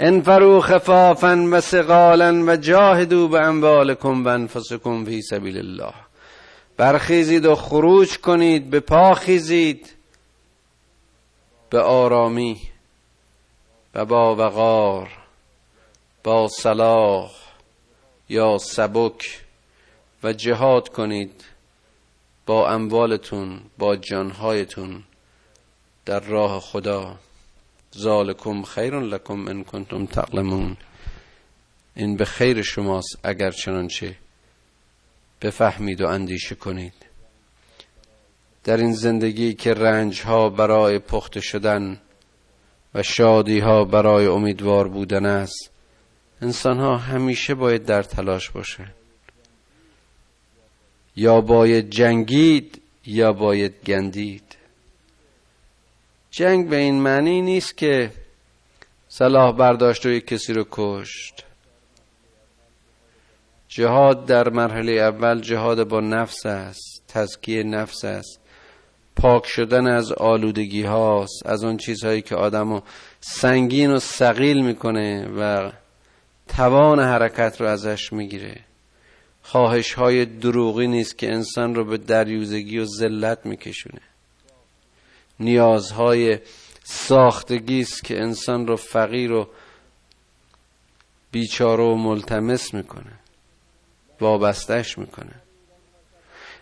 انفرو 0.00 0.60
خفافا 0.60 1.48
و 1.52 1.60
سقالا 1.60 2.44
و 2.46 2.56
جاهدو 2.56 3.28
به 3.28 3.40
اموالکم 3.40 4.24
و 4.24 4.28
انفسکم 4.28 5.04
فی 5.04 5.22
سبیل 5.22 5.58
الله. 5.58 6.09
برخیزید 6.80 7.46
و 7.46 7.54
خروج 7.54 8.18
کنید 8.18 8.70
به 8.70 8.80
پا 8.80 9.14
خیزید 9.14 9.94
به 11.70 11.80
آرامی 11.80 12.60
و 13.94 14.04
با 14.04 14.36
وقار 14.36 15.08
با 16.24 16.48
صلاح 16.48 17.32
یا 18.28 18.58
سبک 18.58 19.40
و 20.22 20.32
جهاد 20.32 20.88
کنید 20.88 21.44
با 22.46 22.70
اموالتون 22.70 23.60
با 23.78 23.96
جانهایتون 23.96 25.02
در 26.04 26.20
راه 26.20 26.60
خدا. 26.60 27.16
ذالکم 27.98 28.62
خیر 28.62 29.00
لکم 29.00 29.48
ان 29.48 29.64
کنتم 29.64 30.06
تعلمون. 30.06 30.76
این 31.96 32.16
به 32.16 32.24
خیر 32.24 32.62
شماست 32.62 33.18
اگر 33.22 33.50
چنانچه 33.50 34.16
بفهمید 35.40 36.00
و 36.00 36.06
اندیشه 36.06 36.54
کنید. 36.54 36.92
در 38.64 38.76
این 38.76 38.92
زندگی 38.92 39.54
که 39.54 39.74
رنج 39.74 40.22
ها 40.22 40.48
برای 40.48 40.98
پخته 40.98 41.40
شدن 41.40 42.00
و 42.94 43.02
شادی 43.02 43.58
ها 43.58 43.84
برای 43.84 44.26
امیدوار 44.26 44.88
بودن 44.88 45.26
است 45.26 45.70
انسان 46.42 46.78
ها 46.78 46.96
همیشه 46.96 47.54
باید 47.54 47.84
در 47.84 48.02
تلاش 48.02 48.50
باشه 48.50 48.86
یا 51.16 51.40
باید 51.40 51.90
جنگید 51.90 52.82
یا 53.06 53.32
باید 53.32 53.74
گندید. 53.86 54.56
جنگ 56.30 56.68
به 56.68 56.76
این 56.76 57.00
معنی 57.00 57.42
نیست 57.42 57.76
که 57.76 58.12
صلاح 59.08 59.56
برداشت 59.56 60.06
و 60.06 60.10
یک 60.10 60.26
کسی 60.26 60.52
رو 60.52 60.66
کشت. 60.70 61.44
جهاد 63.72 64.26
در 64.26 64.48
مرحله 64.48 64.92
اول 64.92 65.40
جهاد 65.40 65.88
با 65.88 66.00
نفس 66.00 66.46
است 66.46 67.02
تزکیه 67.08 67.62
نفس 67.62 68.04
است. 68.04 68.40
پاک 69.16 69.46
شدن 69.46 69.86
از 69.86 70.12
آلودگی 70.12 70.82
هاست 70.82 71.46
از 71.46 71.64
اون 71.64 71.76
چیزهایی 71.76 72.22
که 72.22 72.36
آدمو 72.36 72.80
سنگین 73.20 73.90
و 73.90 73.98
سقیل 73.98 74.64
می‌کنه 74.64 75.28
و 75.38 75.72
توان 76.48 77.00
حرکت 77.00 77.60
رو 77.60 77.66
ازش 77.66 78.12
می‌گیره. 78.12 78.60
خواهش 79.42 79.92
های 79.92 80.24
دروغی 80.24 80.86
نیست 80.86 81.18
که 81.18 81.32
انسان 81.32 81.74
رو 81.74 81.84
به 81.84 81.96
دریوزگی 81.98 82.78
و 82.78 82.84
ذلت 82.84 83.46
میکشونه. 83.46 84.00
نیازهای 85.40 86.38
ساختگی 86.84 87.80
است 87.80 88.04
که 88.04 88.20
انسان 88.22 88.66
رو 88.66 88.76
فقیر 88.76 89.32
و 89.32 89.48
بیچاره 91.30 91.84
و 91.84 91.94
ملتمس 91.94 92.74
می‌کنه. 92.74 93.19
وابستش 94.22 94.98
می‌کنه. 94.98 95.40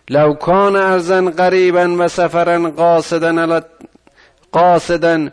لو 0.09 0.33
کان 0.33 0.75
ارزن 0.75 1.29
قریبا 1.29 1.95
و 1.99 2.07
سفرا 2.07 2.69
قاصدا 2.69 3.63
قاصدا 4.51 5.31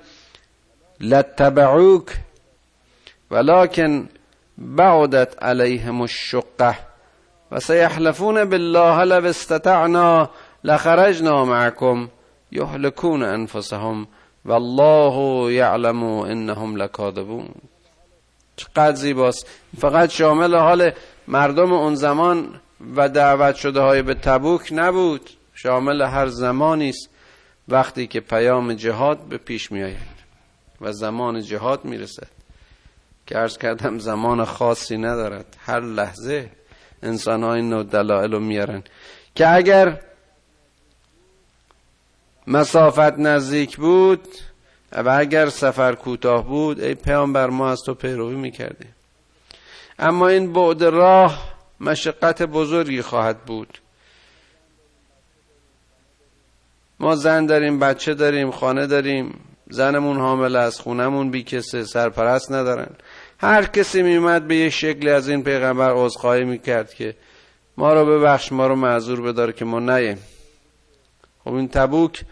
لتبعوک 1.01 2.11
ولكن 3.31 4.07
بعدت 4.59 5.43
عليهم 5.43 6.03
الشقه 6.03 6.75
و 7.53 7.59
سيحلفون 7.59 8.45
بالله 8.45 9.05
لو 9.05 9.31
استطعنا 9.31 10.29
لخرجنا 10.65 11.45
معكم 11.45 12.09
يهلكون 12.53 13.23
انفسهم 13.23 14.07
والله 14.45 15.51
يعلم 15.51 16.05
انهم 16.05 16.79
لكاذبون 16.79 17.49
چقدر 18.57 18.95
زیباست. 18.95 19.47
فقط 19.79 20.11
شامل 20.11 20.57
حال 20.57 20.93
مردم 21.29 21.73
اون 21.73 21.95
زمان 21.95 22.61
و 22.97 23.09
دعوت 23.09 23.55
شده 23.55 23.81
های 23.81 24.03
به 24.03 24.15
تبوک 24.15 24.69
نبود. 24.73 25.31
شامل 25.55 26.03
هر 26.03 26.27
زمانی 26.27 26.89
است 26.89 27.09
وقتی 27.69 28.07
که 28.07 28.21
پیام 28.21 28.75
جهاد 28.75 29.19
به 29.19 29.39
پیش 29.39 29.73
می 29.73 29.83
آید 29.83 30.17
و 30.81 30.93
زمان 30.93 31.41
جهاد 31.41 31.85
می 31.85 31.99
رسد. 31.99 32.29
که 33.27 33.39
ارز 33.39 33.59
کردم 33.59 33.99
زمان 33.99 34.45
خاصی 34.45 34.97
ندارد. 34.97 35.57
هر 35.67 35.81
لحظه 35.81 36.51
انسان 37.03 37.43
ها 37.43 37.55
این 37.55 37.71
نوع 37.71 37.83
دلائل 37.83 38.33
رو 38.33 38.41
میارن. 38.41 38.83
که 39.35 39.49
اگر 39.49 40.01
مسافت 42.47 43.19
نزدیک 43.19 43.77
بود 43.77 44.29
و 44.93 45.09
اگر 45.09 45.49
سفر 45.49 45.95
کوتاه 45.95 46.45
بود 46.45 46.81
ای 46.81 46.95
پیامبر 46.95 47.51
ما 47.51 47.71
از 47.71 47.83
تو 47.83 47.95
پیروی 47.95 48.35
می‌کردیم. 48.35 48.96
اما 49.99 50.29
این 50.29 50.53
بعد 50.53 50.85
راه 50.85 51.57
مشقت 51.81 52.43
بزرگی 52.43 53.03
خواهد 53.03 53.39
بود. 53.39 53.79
ما 57.01 57.17
زن 57.17 57.47
داریم 57.47 57.79
بچه 57.79 58.15
داریم 58.15 58.51
خانه 58.51 58.87
داریم 58.87 59.41
زنمون 59.71 60.17
حامل 60.17 60.57
از 60.57 60.81
خونمون 60.81 61.31
بی 61.31 61.43
کسه 61.43 61.85
سرپرست 61.85 62.53
ندارن. 62.53 62.89
هر 63.39 63.65
کسی 63.65 64.03
میومد 64.03 64.47
به 64.47 64.57
یه 64.57 64.71
شکلی 64.71 65.11
از 65.11 65.29
این 65.29 65.43
پیغمبر 65.43 65.93
عذرخواهی 65.95 66.45
می‌کرد 66.45 66.95
که 66.95 67.15
ما 67.77 67.95
رو 67.95 68.07
ببخش 68.07 68.53
ما 68.53 68.67
رو 68.67 68.77
معذور 68.77 69.21
بدار 69.21 69.53
که 69.53 69.65
ما 69.65 69.81
نیم 69.81 70.19
خب 71.45 71.55
این 71.55 71.69
تبوک 71.69 72.23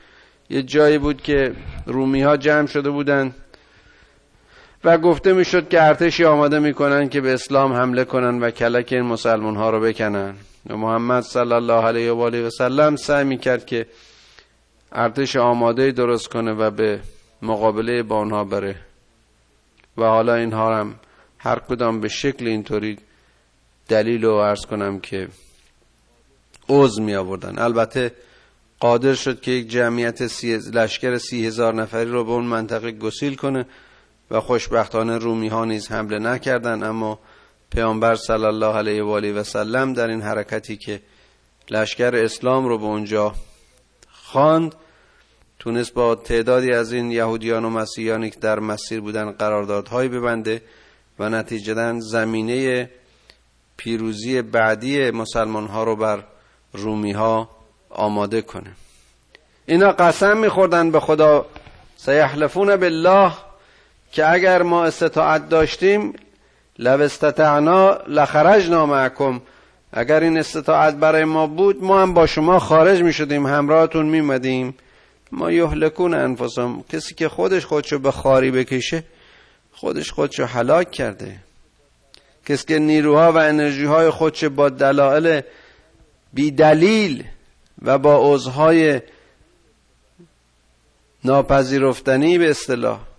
یه 0.51 0.63
جایی 0.63 0.99
بود 0.99 1.23
که 1.23 1.55
رومی 1.87 2.23
ها 2.23 2.37
جمع 2.37 2.67
شده 2.67 2.91
بودن. 2.91 3.35
و 4.85 4.99
گفته 4.99 5.33
می‌شد 5.33 5.69
که 5.69 5.83
ارتشی 5.83 6.25
آماده 6.25 6.59
می‌کنن 6.59 7.09
که 7.09 7.21
به 7.21 7.35
اسلام 7.35 7.73
حمله 7.73 8.05
کنن 8.05 8.41
و 8.41 8.51
کلک 8.51 8.89
این 8.93 9.03
مسلمان 9.03 9.57
ها 9.57 9.71
رو 9.71 9.81
بکنن. 9.81 10.35
و 10.71 10.77
محمد 10.77 11.23
صلی 11.23 11.53
الله 11.53 11.85
علیه 11.85 12.13
و 12.13 12.21
آله 12.21 12.47
و 12.47 12.51
سلم 12.51 12.97
سعی 12.97 13.25
می‌کرد 13.25 13.67
که 13.67 13.87
ارتش 14.93 15.37
آماده 15.37 15.91
درست 15.91 16.29
کنه 16.29 16.53
و 16.53 16.71
به 16.71 17.01
مقابله 17.43 18.03
با 18.03 18.17
آنها 18.17 18.45
بره. 18.45 18.77
و 19.97 20.05
حالا 20.05 20.35
اینها 20.35 20.77
هم 20.79 20.95
هر 21.39 21.59
کدام 21.59 22.01
به 22.01 22.09
شکل 22.09 22.47
اینطوری 22.47 22.99
دلیل 23.89 24.25
رو 24.25 24.41
عرض 24.41 24.67
کنم 24.67 25.01
که 25.01 25.29
عوض 26.69 27.01
می 27.01 27.15
آوردن 27.15 27.59
البته 27.59 28.13
قادر 28.81 29.15
شد 29.15 29.41
که 29.41 29.51
یک 29.51 29.69
جمعیت 29.69 30.27
سی 30.27 30.57
لشکر 30.57 31.19
سی 31.19 31.47
هزار 31.47 31.75
نفری 31.75 32.11
رو 32.11 32.25
به 32.25 32.31
اون 32.31 32.45
منطقه 32.45 32.93
گسیل 32.93 33.35
کنه 33.35 33.67
و 34.35 34.41
خوشبختانه 34.41 35.19
رومی 35.19 35.49
ها 35.49 35.65
نیز 35.65 35.93
حمله 35.93 36.19
نکردند 36.19 36.85
اما 36.85 37.19
پیامبر 37.71 38.15
صلی 38.15 38.45
الله 38.45 38.77
علیه 38.77 39.03
و 39.03 39.09
آله 39.09 39.33
و 39.33 39.43
سلم 39.43 39.93
در 39.93 40.09
این 40.09 40.23
حرکتی 40.23 40.77
که 40.77 41.01
لشکر 41.71 42.17
اسلام 42.17 42.67
رو 42.67 42.79
به 42.79 42.85
اونجا 42.85 43.35
خواند 44.13 44.75
تونست 45.59 45.95
با 45.95 46.15
تعدادی 46.15 46.73
از 46.73 46.93
این 46.93 47.11
یهودیان 47.11 47.65
و 47.65 47.71
مسیحیانی 47.71 48.31
که 48.31 48.41
در 48.41 48.59
مسیر 48.59 49.01
بودن 49.01 49.31
قراردادهایی 49.31 50.09
ببنده 50.09 50.63
و 51.19 51.29
نتیجتا 51.29 52.01
زمینه 52.01 52.91
پیروزی 53.77 54.43
بعدی 54.43 55.11
مسلمان 55.11 55.67
ها 55.67 55.85
رو 55.85 55.97
بر 55.97 56.25
رومی 56.73 57.13
ها 57.13 57.51
آماده 57.91 58.43
کنه. 58.43 58.73
اینا 59.67 59.93
قسم 59.93 60.37
میخوردن 60.39 60.91
به 60.91 61.01
خدا 61.01 61.47
سیحلفون 61.97 62.77
بالله 62.77 63.33
که 64.15 64.31
اگر 64.31 64.63
ما 64.63 64.85
استطاعت 64.85 65.49
داشتیم 65.49 66.13
لو 66.79 67.01
استطعنا 67.01 67.99
لخرجنا 68.09 68.87
معکم. 68.87 69.41
اگر 69.93 70.21
این 70.21 70.39
استطاعت 70.39 70.95
برای 70.95 71.25
ما 71.25 71.47
بود 71.47 71.83
ما 71.83 72.03
هم 72.03 72.15
با 72.15 72.27
شما 72.27 72.59
خارج 72.59 73.03
می 73.03 73.13
شدیم 73.13 73.47
همراهتون 73.47 74.07
می 74.07 74.21
مدیم 74.21 74.75
ما 75.33 75.53
یهلکون 75.53 76.15
انفسهم. 76.15 76.85
کسی 76.93 77.15
که 77.15 77.29
خودش 77.29 77.65
خودشو 77.65 77.99
به 77.99 78.11
خاری 78.11 78.51
بکشه 78.51 79.05
خودش 79.73 80.13
خودشو 80.13 80.45
هلاک 80.45 80.91
کرده. 80.91 81.37
کسی 82.47 82.67
که 82.67 82.79
نیروها 82.79 83.33
و 83.33 83.37
انرژی 83.37 83.85
های 83.85 84.11
خودش 84.11 84.45
با 84.45 84.69
دلایل 84.69 85.41
بی 86.33 86.51
دلیل 86.51 87.25
و 87.83 87.99
با 87.99 88.35
عضوهای 88.35 89.01
ناپذیرفتنی 91.25 92.39
به 92.39 92.51
اصطلاح 92.51 93.14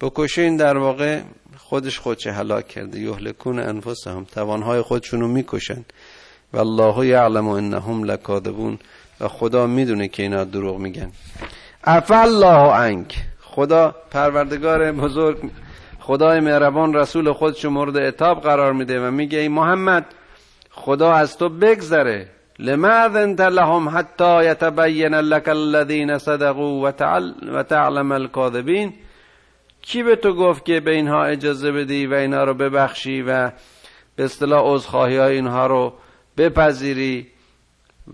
بکشه 0.00 0.42
این 0.42 0.56
در 0.56 0.76
واقع 0.76 1.20
خودش 1.56 1.98
خودش 1.98 2.26
هلاک 2.26 2.68
کرده. 2.68 3.00
یهلکون 3.00 3.58
انفسهم. 3.58 4.24
توانهای 4.24 4.82
خودشونو 4.82 5.28
می‌کشن. 5.28 5.84
و 6.52 6.58
الله 6.58 7.06
یعلم 7.06 7.48
انهم 7.48 8.04
لکاذبون. 8.04 8.78
و 9.20 9.28
خدا 9.28 9.66
می‌دونه 9.66 10.08
که 10.08 10.22
اینا 10.22 10.44
دروغ 10.44 10.78
میگن. 10.78 11.10
عفا 11.84 12.20
الله 12.20 12.72
عنک. 12.72 13.16
خدا 13.40 13.94
پروردگار 14.10 14.92
بزرگ 14.92 15.50
خدای 16.00 16.40
مهربان 16.40 16.94
رسول 16.94 17.32
خودش 17.32 17.64
مورد 17.64 17.98
عتاب 17.98 18.40
قرار 18.40 18.72
میده 18.72 19.08
و 19.08 19.10
میگه 19.10 19.38
ای 19.38 19.48
محمد 19.48 20.04
خدا 20.70 21.12
از 21.12 21.38
تو 21.38 21.48
بگذره. 21.48 22.28
لماذا 22.58 23.18
انت 23.18 23.40
لهم 23.40 23.88
حتی 23.88 24.44
یتبین 24.44 25.14
لك 25.14 25.48
الذین 25.48 26.18
صدقوا 26.18 26.80
و 27.52 27.62
تعلم 27.62 28.12
کی 29.86 30.02
به 30.02 30.16
تو 30.16 30.34
گفت 30.34 30.64
که 30.64 30.80
به 30.80 30.90
اینها 30.90 31.24
اجازه 31.24 31.72
بدی 31.72 32.06
و 32.06 32.14
اینها 32.14 32.44
رو 32.44 32.54
ببخشی 32.54 33.22
و 33.22 33.50
به 34.16 34.24
اصطلاح 34.24 34.62
عذرخواهی 34.64 35.16
های 35.16 35.34
اینها 35.34 35.66
رو 35.66 35.92
بپذیری 36.36 37.26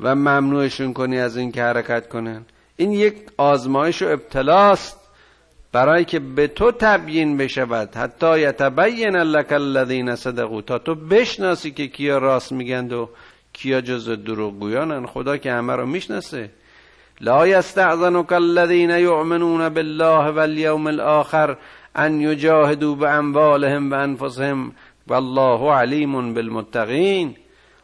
و 0.01 0.15
ممنوعشون 0.15 0.93
کنی 0.93 1.19
از 1.19 1.37
این 1.37 1.53
که 1.53 1.63
حرکت 1.63 2.09
کنن؟ 2.09 2.45
این 2.77 2.93
یک 2.93 3.15
آزمایش 3.37 4.03
و 4.03 4.07
ابتلاست 4.07 4.99
برای 5.73 6.05
که 6.05 6.19
به 6.19 6.47
تو 6.47 6.73
تبیین 6.73 7.37
بشود. 7.37 7.97
حتی 7.97 8.41
یتبین 8.41 9.17
لک 9.17 9.53
الذین 9.53 10.17
صدقوا. 10.17 10.61
تا 10.61 10.79
تو 10.79 10.95
بشناسی 10.95 11.71
که 11.71 11.87
کیا 11.87 12.19
راست 12.19 12.53
میگند 12.53 12.93
و 12.93 13.09
کیا 13.53 13.81
جز 13.81 14.11
دروغگویانن. 14.11 15.07
خدا 15.07 15.37
که 15.37 15.53
همه 15.53 15.77
رو 15.77 15.87
می‌شناسه. 15.87 16.51
لا 17.23 17.47
يستعذنك 17.47 18.33
الذين 18.33 18.91
يؤمنون 18.91 19.69
بالله 19.69 20.31
واليوم 20.31 20.89
الآخر 20.89 21.57
ان 21.97 22.21
يجاهدوا 22.21 22.95
باموالهم 22.95 23.93
وانفسهم 23.93 24.73
والله 25.09 25.73
علیم 25.73 26.35
بالمتقین 26.35 27.35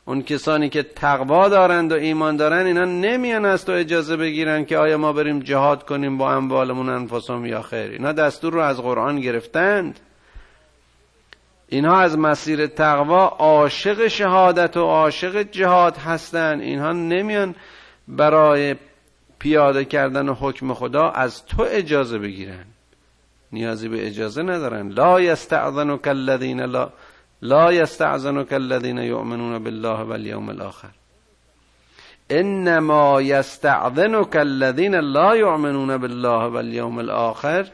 اون 0.05 0.23
کسانی 0.23 0.69
که 0.69 0.83
تقوا 0.83 1.49
دارند 1.49 1.93
و 1.93 1.95
ایمان 1.95 2.37
دارند 2.37 2.67
اینا 2.67 2.85
نمیان 2.85 3.45
از 3.45 3.65
تو 3.65 3.73
اجازه 3.73 4.17
بگیرن 4.17 4.65
که 4.65 4.79
آیا 4.79 4.99
ما 4.99 5.13
بریم 5.13 5.41
جهاد 5.41 5.87
کنیم 5.87 6.19
با 6.19 6.33
اموالمون 6.33 6.89
انفسهم 6.89 7.47
یا 7.47 7.63
خیر. 7.63 7.91
اینا 7.91 8.13
دستور 8.13 8.53
رو 8.53 8.61
از 8.61 8.81
قرآن 8.81 9.21
گرفتند. 9.21 10.01
اینها 11.69 12.01
از 12.01 12.19
مسیر 12.19 12.67
تقوا 12.67 13.27
عاشق 13.27 14.09
شهادت 14.09 14.77
و 14.77 14.81
عاشق 14.81 15.43
جهاد 15.43 15.97
هستند 15.97 16.61
اینها 16.61 16.93
نمیان 16.93 17.55
برای 18.09 18.75
پیاده 19.39 19.85
کردن 19.85 20.29
حکم 20.29 20.75
خدا 20.75 21.11
از 21.11 21.47
تو 21.47 21.67
اجازه 21.71 22.19
بگیرن. 22.19 22.65
نیازی 23.53 23.89
به 23.89 24.07
اجازه 24.07 24.43
ندارن. 24.43 24.89
لا 24.89 25.21
یستعذنک 25.21 26.07
الذین 26.09 26.61
لا 26.61 26.91
لا 27.43 27.73
یستعذنک 27.73 28.53
الذین 28.53 28.99
یؤمنون 28.99 29.65
بالله 29.65 30.03
والیوم 30.03 30.49
الاخر. 30.49 30.89
انما 32.31 33.23
یستعذنک 33.23 34.37
الذین 34.37 34.95
لا 34.95 35.37
یؤمنون 35.37 35.97
بالله 35.97 36.45
والیوم 36.45 36.99
الاخر 36.99 37.67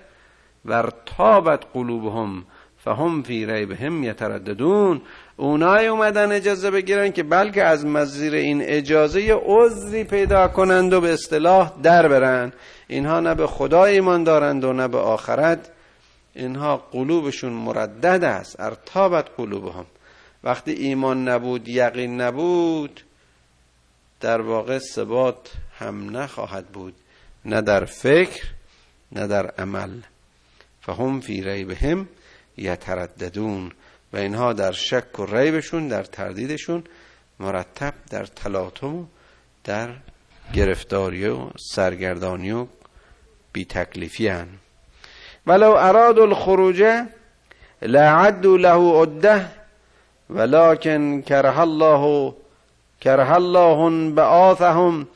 وارتابت 0.64 1.64
قلوبهم 1.74 2.44
فهم 2.84 3.22
فی 3.22 3.46
ریبهم 3.46 4.04
یترددون. 4.04 5.00
اونای 5.36 5.86
اومدن 5.86 6.32
اجازه 6.32 6.70
بگیرن 6.70 7.12
که 7.12 7.22
بلکه 7.22 7.64
از 7.64 7.86
مزیر 7.86 8.34
این 8.34 8.62
اجازه 8.62 9.22
یه 9.22 9.40
عذری 9.44 10.04
پیدا 10.04 10.48
کنند 10.48 10.92
و 10.92 11.00
به 11.00 11.12
اصطلاح 11.12 11.72
در 11.82 12.08
برن. 12.08 12.52
اینها 12.88 13.20
نه 13.20 13.34
به 13.34 13.46
خدا 13.46 13.84
ایمان 13.84 14.24
دارند 14.24 14.64
و 14.64 14.72
نه 14.72 14.88
به 14.88 14.98
آخرت. 14.98 15.70
اینها 16.34 16.76
قلوبشون 16.76 17.52
مردد 17.52 18.24
است. 18.24 18.60
ارتابت 18.60 19.26
قلوبهم. 19.36 19.86
وقتی 20.44 20.72
ایمان 20.72 21.28
نبود 21.28 21.68
یقین 21.68 22.20
نبود 22.20 23.00
در 24.20 24.40
واقع 24.40 24.78
ثبات 24.78 25.52
هم 25.78 26.16
نخواهد 26.16 26.66
بود. 26.66 26.94
نه 27.44 27.60
در 27.60 27.84
فکر 27.84 28.44
نه 29.12 29.26
در 29.26 29.46
عمل. 29.46 29.90
فهم 30.80 31.20
فی 31.20 31.42
ریبهم 31.42 32.08
یترددون. 32.56 33.72
و 34.14 34.16
اینها 34.16 34.52
در 34.52 34.72
شک 34.72 35.18
و 35.18 35.26
ریبشون 35.26 35.88
در 35.88 36.02
تردیدشون 36.02 36.84
مرتب 37.40 37.94
در 38.10 38.24
تلاطم 38.24 38.94
و 38.96 39.04
در 39.64 39.88
گرفتاری 40.52 41.28
و 41.28 41.50
سرگردانی 41.58 42.52
و 42.52 42.66
بی 43.52 43.64
تکلیفی 43.64 44.28
هن. 44.28 44.48
ولو 45.46 45.70
اراد 45.70 46.18
الخروج 46.18 46.84
لعدوا 47.82 48.56
له 48.56 49.02
عده 49.02 49.48
ولكن 50.30 51.22
كره 51.22 51.60
الله 51.60 52.34
كره 53.02 53.34
الله 53.34 54.10
بعاثهم 54.10 55.06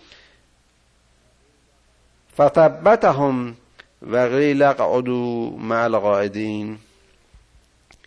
فثبتهم 2.36 3.54
وقيل 4.02 4.62
اقعدوا 4.62 5.58
مع 5.58 5.86
القاعدين 5.86 6.87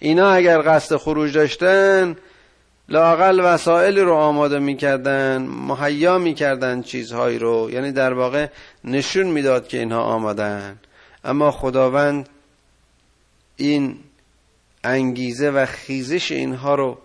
اینا 0.04 0.32
اگر 0.32 0.62
قصد 0.62 0.96
خروج 0.96 1.34
داشتن 1.34 2.16
لاقل 2.90 3.40
وسایلی 3.40 4.02
رو 4.02 4.14
آماده 4.14 4.60
می‌کردن 4.60 5.42
مهیا 5.42 6.18
می‌کردن 6.18 6.82
چیزهایی 6.82 7.40
رو. 7.40 7.70
یعنی 7.72 7.92
در 7.92 8.14
واقع 8.14 8.48
نشون 8.84 9.28
می‌داد 9.28 9.68
که 9.68 9.80
اینها 9.80 10.02
آمدن 10.02 10.80
اما 11.24 11.52
خداوند 11.52 12.30
این 13.58 14.00
انگیزه 14.84 15.50
و 15.50 15.66
خیزش 15.66 16.32
اینها 16.32 16.76
رو 16.76 16.98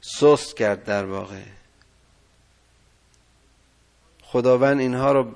سست 0.00 0.56
کرد 0.56 0.84
در 0.84 1.04
واقع. 1.04 1.42
خداوند 4.22 4.80
اینها 4.80 5.12
رو 5.12 5.32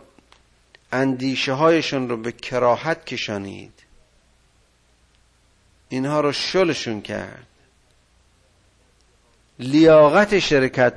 اندیشه 0.93 1.53
هایشون 1.53 2.09
رو 2.09 2.17
به 2.17 2.33
کراهت 2.33 3.05
کشانید. 3.07 3.72
اینها 5.93 6.21
رو 6.21 6.33
شلشون 6.33 7.01
کرد. 7.01 7.47
لیاقت 9.59 10.39
شرکت 10.39 10.95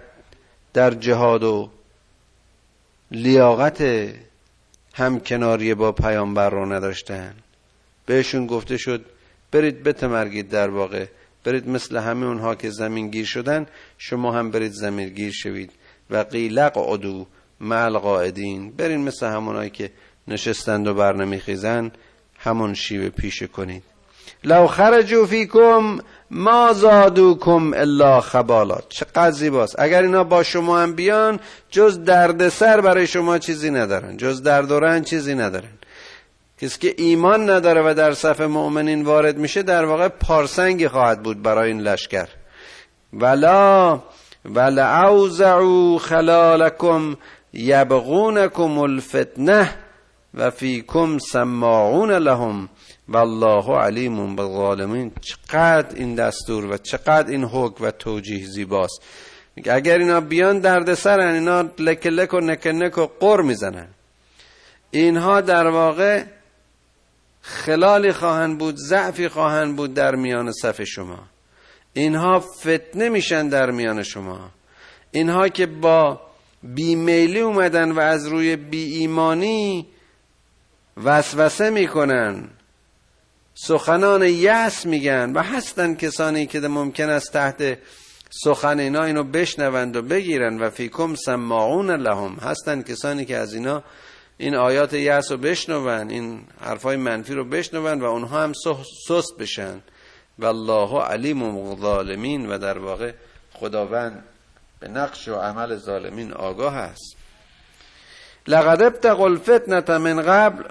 در 0.74 0.92
جهاد 0.92 1.44
و 1.44 1.70
لیاقت 3.12 3.84
همکناری 4.94 5.74
با 5.74 5.92
پیامبر 5.92 6.50
رو 6.50 6.74
نداشتن. 6.74 7.36
بهشون 8.06 8.48
گفته 8.48 8.78
شد 8.78 9.06
برید 9.52 9.84
بتمرگید 9.84 10.50
در 10.50 10.70
واقع. 10.70 11.06
برید 11.44 11.70
مثل 11.70 11.98
همه 11.98 12.26
اونها 12.26 12.56
که 12.56 12.70
زمین 12.70 13.10
گیر 13.10 13.26
شدن 13.26 13.68
شما 13.98 14.32
هم 14.32 14.52
برید 14.52 14.72
زمین 14.72 15.10
گیر 15.10 15.32
شوید. 15.32 15.72
و 16.10 16.18
قیلق 16.18 16.78
عدو 16.78 17.26
مع 17.60 17.84
القاعدین. 17.84 18.72
برین 18.72 19.02
مثل 19.02 19.26
همونایی 19.26 19.70
که 19.70 19.92
نشستند 20.28 20.88
و 20.88 20.94
برنمیخیزن 20.94 21.92
همون 22.38 22.74
شیوه 22.74 23.10
پیشه 23.10 23.48
کنید. 23.48 23.95
لو 24.46 24.68
خرجوا 24.68 25.26
فیکم 25.26 25.98
ما 26.32 26.74
زادوکم 26.74 27.74
الا 27.74 28.22
خبالات 28.22 28.86
چه 28.90 29.32
زیباست. 29.32 29.76
اگر 29.80 30.02
اینا 30.02 30.24
با 30.24 30.44
شما 30.44 30.80
هم 30.80 30.94
بیان 30.94 31.40
جز 31.70 32.04
دردسر 32.04 32.82
برای 32.82 33.08
شما 33.08 33.38
چیزی 33.38 33.70
ندارن. 33.70 34.18
جز 34.18 34.44
درد 34.44 34.72
و 34.72 34.80
رنج 34.80 35.06
چیزی 35.06 35.36
ندارن. 35.36 35.70
کسی 36.62 36.80
که 36.80 36.94
ایمان 36.98 37.50
نداره 37.50 37.92
و 37.92 37.94
در 37.94 38.14
صف 38.14 38.42
مؤمنین 38.42 39.04
وارد 39.04 39.38
میشه 39.38 39.64
در 39.64 39.86
واقع 39.86 40.08
پارسنگی 40.08 40.88
خواهد 40.88 41.24
بود 41.24 41.42
برای 41.42 41.72
این 41.72 41.82
لشکر. 41.82 42.28
ولا 43.14 44.00
ولعوزعوا 44.46 45.98
خلالکم 45.98 47.16
یبغونکم 47.54 48.80
الفتنه. 48.80 49.85
و 50.36 50.50
فیکم 50.50 51.18
سماعون 51.18 52.12
لهم 52.12 52.70
والله 53.10 53.78
علیم 53.78 54.36
بالظالمین. 54.36 55.12
چقدر 55.22 55.96
این 55.96 56.16
دستور 56.16 56.66
و 56.66 56.78
چقدر 56.78 57.32
این 57.32 57.44
حکم 57.44 57.86
و 57.86 57.92
توجیه 57.92 58.46
زیباست. 58.46 59.02
اگر 59.66 59.98
اینا 59.98 60.22
بیان 60.22 60.60
درد 60.60 60.94
سرن 60.94 61.34
اینا 61.34 61.62
لک 61.80 62.08
لک 62.08 62.34
و 62.34 62.40
نک 62.40 62.68
نک 62.68 62.98
و 62.98 63.06
قر 63.20 63.42
می‌زنن. 63.42 63.88
اینها 64.92 65.42
در 65.42 65.68
واقع 65.68 66.24
خلالی 67.42 68.12
خواهند 68.12 68.58
بود 68.58 68.76
ضعفی 68.76 69.28
خواهند 69.28 69.76
بود 69.76 69.94
در 69.94 70.16
میان 70.16 70.52
صف 70.52 70.84
شما. 70.84 71.20
اینها 71.94 72.40
فتنه 72.40 73.10
میشن 73.10 73.48
در 73.48 73.72
میان 73.72 74.04
شما. 74.04 74.40
اینها 75.12 75.48
که 75.48 75.66
با 75.66 76.22
بیمیلی 76.64 77.40
اومدن 77.40 77.92
و 77.92 78.00
از 78.00 78.28
روی 78.28 78.56
بی 78.56 78.84
ایمانی 78.84 79.88
وسوسه 81.04 81.70
می‌کنن. 81.70 82.50
سخنان 83.54 84.24
یس 84.24 84.86
میگن 84.86 85.32
و 85.34 85.44
هستن 85.44 85.96
کسانی 85.96 86.46
که 86.46 86.60
ممکن 86.60 87.10
است 87.10 87.34
تحت 87.34 87.78
سخن 88.30 88.80
اینا 88.80 89.04
اینو 89.04 89.24
بشنوند 89.24 89.96
و 89.96 90.02
بگیرن 90.02 90.58
و 90.58 90.70
فیکم 90.70 91.16
سماعون 91.16 91.92
لهم. 91.92 92.36
هستن 92.36 92.82
کسانی 92.82 93.26
که 93.26 93.38
از 93.38 93.54
اینا 93.54 93.84
این 94.38 94.56
آیات 94.56 94.94
یس 94.94 95.32
رو 95.32 95.38
بشنون 95.38 96.10
این 96.10 96.42
حرفای 96.62 96.98
منفی 96.98 97.34
رو 97.34 97.46
بشنون 97.46 98.02
و 98.02 98.06
اونها 98.06 98.44
هم 98.44 98.54
سست 99.08 99.38
بشن. 99.40 99.80
و 100.40 100.46
الله 100.46 101.02
علیم 101.02 101.44
و 101.44 101.80
ظالمین 101.82 102.50
و 102.50 102.58
در 102.58 102.78
واقع 102.78 103.12
خداوند 103.54 104.24
به 104.80 104.88
نقش 104.88 105.28
و 105.28 105.36
عمل 105.36 105.76
ظالمین 105.76 106.34
آگاه 106.34 106.76
است. 106.76 107.16
لقد 108.48 108.82
ابتغوا 108.82 109.26
الفتنه 109.26 109.98
من 109.98 110.22
قبل 110.22 110.64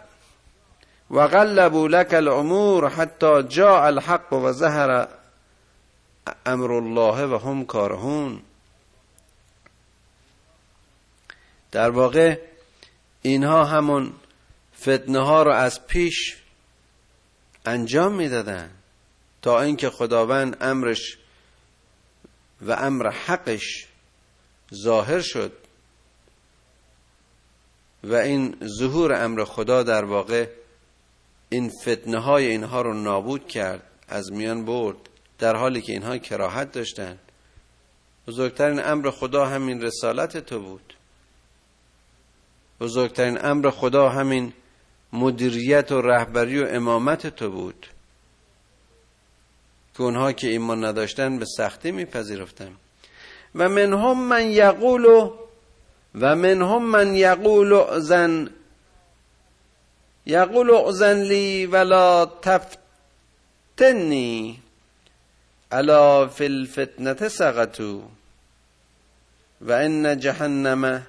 و 1.10 1.20
قلبوا 1.20 1.88
لك 1.88 2.14
الامور 2.14 2.88
حتی 2.88 3.42
جاء 3.42 3.86
الحق 3.86 4.32
و 4.32 4.52
ظهر 4.52 5.08
امر 6.46 6.72
الله 6.72 7.26
و 7.26 7.38
هم 7.38 7.64
کارهون 7.64 8.42
در 11.72 11.90
واقع 11.90 12.38
اینها 13.22 13.64
همون 13.64 14.12
فتنه 14.80 15.18
ها 15.18 15.42
رو 15.42 15.52
از 15.52 15.86
پیش 15.86 16.36
انجام 17.66 18.14
می‌دادن 18.14 18.70
تا 19.42 19.60
اینکه 19.60 19.90
خداوند 19.90 20.56
امرش 20.60 21.18
و 22.62 22.72
امر 22.72 23.10
حقش 23.10 23.86
ظاهر 24.74 25.20
شد 25.20 25.52
و 28.04 28.14
این 28.14 28.56
ظهور 28.78 29.24
امر 29.24 29.44
خدا 29.44 29.82
در 29.82 30.04
واقع 30.04 30.48
این 31.54 31.70
فتنه 31.82 32.18
های 32.18 32.46
اینها 32.46 32.82
رو 32.82 32.94
نابود 32.94 33.48
کرد 33.48 33.82
از 34.08 34.32
میان 34.32 34.64
برد 34.64 34.96
در 35.38 35.56
حالی 35.56 35.82
که 35.82 35.92
اینها 35.92 36.18
کراهت 36.18 36.72
داشتند. 36.72 37.18
بزرگترین 38.28 38.80
امر 38.84 39.10
خدا 39.10 39.46
همین 39.46 39.82
رسالت 39.82 40.36
تو 40.36 40.60
بود. 40.60 40.94
بزرگترین 42.80 43.44
امر 43.44 43.70
خدا 43.70 44.08
همین 44.08 44.52
مدیریت 45.12 45.92
و 45.92 46.00
رهبری 46.00 46.62
و 46.62 46.66
امامت 46.70 47.26
تو 47.26 47.50
بود. 47.50 47.86
که 49.94 50.02
اونها 50.02 50.32
که 50.32 50.48
ایمان 50.48 50.84
نداشتن 50.84 51.38
به 51.38 51.44
سختی 51.56 51.90
میپذیرفتن. 51.90 52.72
و 53.54 53.68
منهم 53.68 54.20
من 54.20 54.50
یقول 54.50 55.30
و 56.14 56.36
منهم 56.36 56.82
من 56.82 57.14
یقول 57.14 57.98
زن 58.00 58.50
یقول 60.26 60.70
اعزن 60.70 61.22
لی 61.22 61.66
ولا 61.66 62.26
تفتنی 63.76 64.04
الا 65.72 66.28
فی 66.28 66.44
الفتنه 66.44 67.28
سقطو 67.28 68.02
و 69.60 69.72
ان 69.72 70.20
جهنم 70.20 71.06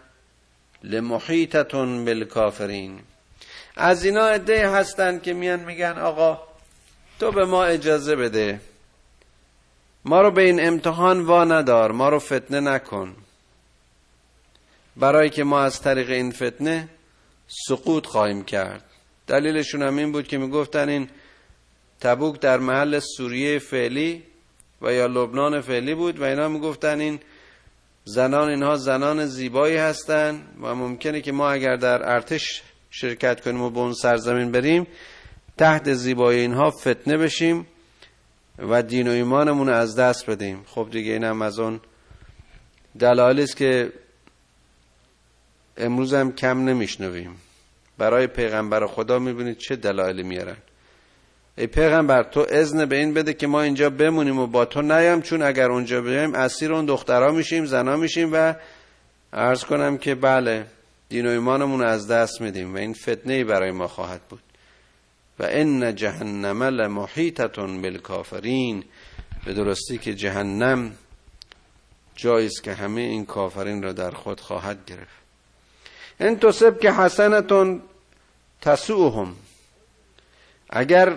لمحیطتون 0.83 2.05
بالکافرین. 2.05 2.99
از 3.75 4.05
اینا 4.05 4.27
عده 4.27 4.69
هستند 4.69 5.23
که 5.23 5.33
میان 5.33 5.59
میگن 5.59 5.97
آقا 5.97 6.39
تو 7.19 7.31
به 7.31 7.45
ما 7.45 7.65
اجازه 7.65 8.15
بده. 8.15 8.61
ما 10.05 10.21
رو 10.21 10.31
به 10.31 10.41
این 10.41 10.67
امتحان 10.67 11.21
وا 11.21 11.43
ندار 11.43 11.91
ما 11.91 12.09
رو 12.09 12.19
فتنه 12.19 12.59
نکن. 12.59 13.15
برای 14.95 15.29
که 15.29 15.43
ما 15.43 15.61
از 15.61 15.81
طریق 15.81 16.09
این 16.09 16.31
فتنه 16.31 16.87
سقوط 17.47 18.05
خواهیم 18.05 18.43
کرد. 18.43 18.94
دلیلشون 19.27 19.81
هم 19.81 19.97
این 19.97 20.11
بود 20.11 20.27
که 20.27 20.37
می‌گفتن 20.37 20.89
این 20.89 21.09
تبوک 21.99 22.39
در 22.39 22.57
محل 22.57 22.99
سوریه 22.99 23.59
فعلی 23.59 24.23
و 24.81 24.93
یا 24.93 25.05
لبنان 25.05 25.61
فعلی 25.61 25.95
بود 25.95 26.19
و 26.19 26.23
اینا 26.23 26.47
می‌گفتن 26.47 26.99
این 26.99 27.19
زنان 28.03 28.49
اینها 28.49 28.75
زنان 28.75 29.25
زیبایی 29.25 29.77
هستند 29.77 30.57
و 30.61 30.75
ممکنه 30.75 31.21
که 31.21 31.31
ما 31.31 31.49
اگر 31.49 31.75
در 31.75 32.09
ارتش 32.09 32.63
شرکت 32.89 33.41
کنیم 33.41 33.61
و 33.61 33.69
به 33.69 33.79
اون 33.79 33.93
سرزمین 33.93 34.51
بریم 34.51 34.87
تحت 35.57 35.93
زیبایی 35.93 36.39
اینها 36.39 36.69
فتنه 36.69 37.17
بشیم 37.17 37.67
و 38.59 38.83
دین 38.83 39.07
و 39.07 39.11
ایمانمون 39.11 39.69
از 39.69 39.95
دست 39.95 40.29
بدیم. 40.29 40.63
خب 40.65 40.87
دیگه 40.91 41.11
اینم 41.11 41.41
از 41.41 41.59
اون 41.59 41.81
دلایلی 42.99 43.43
است 43.43 43.57
که 43.57 43.93
امروز 45.77 46.13
هم 46.13 46.31
کم 46.31 46.69
نمیشنویم. 46.69 47.35
برای 47.97 48.27
پیغمبر 48.27 48.87
خدا 48.87 49.19
می‌بینید 49.19 49.57
چه 49.57 49.75
دلایلی 49.75 50.23
میارن. 50.23 50.57
ای 51.57 51.67
پیغمبر 51.67 52.23
تو 52.23 52.45
اذن 52.49 52.85
به 52.85 52.95
این 52.95 53.13
بده 53.13 53.33
که 53.33 53.47
ما 53.47 53.61
اینجا 53.61 53.89
بمونیم 53.89 54.39
و 54.39 54.47
با 54.47 54.65
تو 54.65 54.81
نیام 54.81 55.21
چون 55.21 55.41
اگر 55.41 55.71
اونجا 55.71 56.01
بیایم 56.01 56.35
اسیر 56.35 56.73
اون 56.73 56.85
دخترها 56.85 57.31
میشیم 57.31 57.65
زنا 57.65 57.95
میشیم 57.95 58.29
و 58.33 58.53
عرض 59.33 59.63
کنم 59.63 59.97
که 59.97 60.15
بله 60.15 60.65
دین 61.09 61.27
و 61.27 61.29
ایمانمون 61.29 61.83
از 61.83 62.07
دست 62.07 62.41
میدیم 62.41 62.73
و 62.73 62.77
این 62.77 62.93
فتنه 62.93 63.43
برای 63.43 63.71
ما 63.71 63.87
خواهد 63.87 64.21
بود. 64.29 64.41
و 65.39 65.47
ان 65.49 65.95
جهنم 65.95 66.63
لمحیطتون 66.63 67.81
بالکافرین 67.81 68.83
به 69.45 69.53
درستی 69.53 69.97
که 69.97 70.13
جهنم 70.13 70.91
جایی 72.15 72.49
که 72.63 72.73
همه 72.73 73.01
این 73.01 73.25
کافرین 73.25 73.83
را 73.83 73.93
در 73.93 74.11
خود 74.11 74.39
خواهد 74.39 74.85
گرفت. 74.85 75.24
ان 76.19 76.39
تصب 76.39 76.79
که 76.79 76.91
حسنتون 76.91 77.81
تسوهم. 78.61 79.35
اگر 80.69 81.13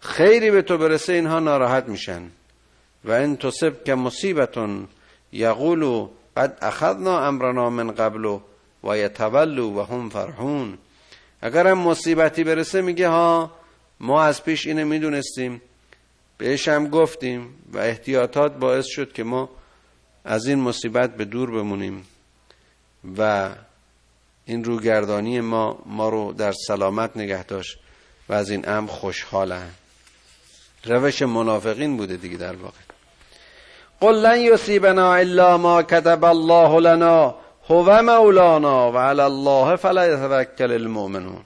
خیری 0.00 0.50
به 0.50 0.62
تو 0.62 0.78
برسه 0.78 1.12
اینها 1.12 1.38
ناراحت 1.38 1.88
میشن. 1.88 2.22
و 3.04 3.12
ان 3.12 3.38
که 3.84 3.94
مصیبتون 3.94 4.88
یقولو 5.32 6.08
قد 6.36 6.58
اخذنا 6.62 7.26
امرنا 7.26 7.70
من 7.70 7.90
قبل 7.90 8.38
و 8.84 8.96
یتولو 8.96 9.80
و 9.80 9.82
هم 9.82 10.08
فرحون. 10.08 10.78
اگر 11.42 11.74
مصیبتی 11.74 12.44
برسه 12.44 12.82
میگه 12.82 13.08
ها 13.08 13.50
ما 14.00 14.22
از 14.22 14.44
پیش 14.44 14.66
اینه 14.66 14.84
می‌دونستیم. 14.84 15.62
بهش 16.38 16.68
هم 16.68 16.88
گفتیم 16.88 17.54
و 17.72 17.78
احتیاطات 17.78 18.56
باعث 18.56 18.86
شد 18.86 19.12
که 19.12 19.24
ما 19.24 19.50
از 20.24 20.46
این 20.46 20.58
مصیبت 20.58 21.16
به 21.16 21.24
دور 21.24 21.50
بمونیم. 21.50 22.06
و 23.18 23.50
این 24.44 24.64
روگردانی 24.64 25.40
ما 25.40 25.78
ما 25.86 26.08
رو 26.08 26.32
در 26.32 26.52
سلامت 26.52 27.16
نگه 27.16 27.44
داشت 27.44 27.78
و 28.28 28.32
از 28.32 28.50
این 28.50 28.68
امر 28.68 28.90
خوشحالن. 28.90 29.70
روش 30.84 31.22
منافقین 31.22 31.96
بوده 31.96 32.16
دیگه 32.16 32.36
در 32.36 32.56
واقع. 32.56 32.78
قل 34.00 34.14
لن 34.14 34.40
یصیبنا 34.40 35.14
الا 35.14 35.58
ما 35.58 35.82
كتب 35.82 36.24
الله 36.24 36.80
لنا 36.80 37.34
هو 37.68 38.02
مولانا 38.02 38.92
و 38.92 38.96
علی 38.98 39.20
الله 39.20 39.76
فلیتوکل 39.76 40.72
المؤمنون. 40.72 41.44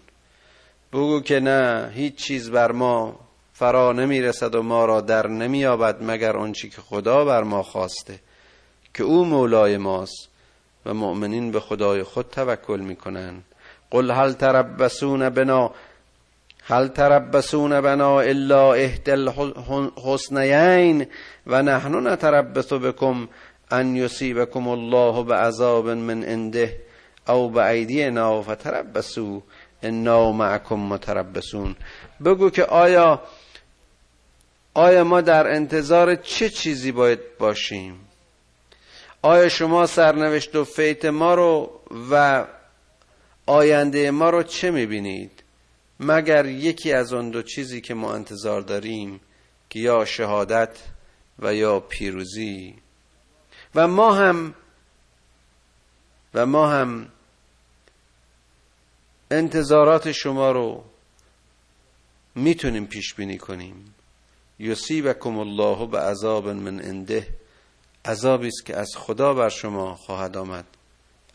بگو 0.92 1.20
که 1.20 1.40
نه 1.40 1.90
هیچ 1.94 2.14
چیز 2.14 2.50
بر 2.50 2.72
ما 2.72 3.20
فرا 3.52 3.92
نمی‌رسد 3.92 4.54
و 4.54 4.62
ما 4.62 4.84
را 4.84 5.00
در 5.00 5.26
نمییابد 5.26 6.02
مگر 6.02 6.36
آنچه 6.36 6.68
که 6.68 6.80
خدا 6.80 7.24
بر 7.24 7.42
ما 7.42 7.62
خواسته 7.62 8.18
که 8.94 9.02
او 9.02 9.24
مولای 9.24 9.76
ماست. 9.76 10.28
و 10.86 10.94
مؤمنین 10.94 11.50
به 11.50 11.60
خدای 11.60 12.02
خود 12.02 12.28
توکل 12.28 12.80
می‌کنند. 12.80 13.44
قل 13.90 14.10
هل 14.10 14.32
تربسون 14.32 15.28
بنا 15.28 15.70
هل 16.64 16.88
تربسون 16.88 17.80
بنا 17.80 18.20
الا 18.20 18.74
احد 18.74 19.10
الحسنیین 19.10 21.06
و 21.46 21.62
نحن 21.62 22.06
نتربس 22.08 22.72
بكم 22.72 23.28
ان 23.72 23.96
یصیبکم 23.96 24.68
الله 24.68 25.22
بعذاب 25.22 25.88
من 25.88 26.24
عنده 26.24 26.80
او 27.28 27.50
بایدینا 27.50 28.42
فتربسوا 28.42 29.40
انا 29.82 30.32
معکم 30.32 30.76
متربسون 30.76 31.76
بگو 32.24 32.50
که 32.50 32.64
آیا 32.64 33.22
آیا 34.74 35.04
ما 35.04 35.20
در 35.20 35.54
انتظار 35.54 36.14
چه 36.14 36.48
چیزی 36.48 36.92
باید 36.92 37.20
باشیم؟ 37.38 38.00
آیا 39.22 39.48
شما 39.48 39.86
سرنوشت 39.86 40.56
و 40.56 40.64
فیت 40.64 41.04
ما 41.04 41.34
رو 41.34 41.80
و 42.10 42.44
آینده 43.46 44.10
ما 44.10 44.30
رو 44.30 44.42
چه 44.42 44.70
می‌بینید؟ 44.70 45.42
مگر 46.00 46.46
یکی 46.46 46.92
از 46.92 47.12
آن 47.12 47.30
دو 47.30 47.42
چیزی 47.42 47.80
که 47.80 47.94
ما 47.94 48.14
انتظار 48.14 48.60
داریم 48.60 49.20
که 49.70 49.78
یا 49.78 50.04
شهادت 50.04 50.78
و 51.38 51.54
یا 51.54 51.80
پیروزی؟ 51.80 52.74
و 53.74 53.88
ما 53.88 54.14
هم 54.14 54.54
و 56.34 56.46
ما 56.46 56.68
هم 56.68 57.08
انتظارات 59.30 60.12
شما 60.12 60.52
رو 60.52 60.84
می‌تونیم 62.34 62.86
پیش 62.86 63.14
بینی 63.14 63.38
کنیم. 63.38 63.94
یصیبکم 64.58 65.38
الله 65.38 65.86
به 65.86 66.00
عذاب 66.00 66.48
من 66.48 66.84
انده 66.84 67.41
عذابی 68.04 68.48
است 68.48 68.66
که 68.66 68.76
از 68.76 68.90
خدا 68.96 69.34
بر 69.34 69.48
شما 69.48 69.94
خواهد 69.94 70.36
آمد. 70.36 70.64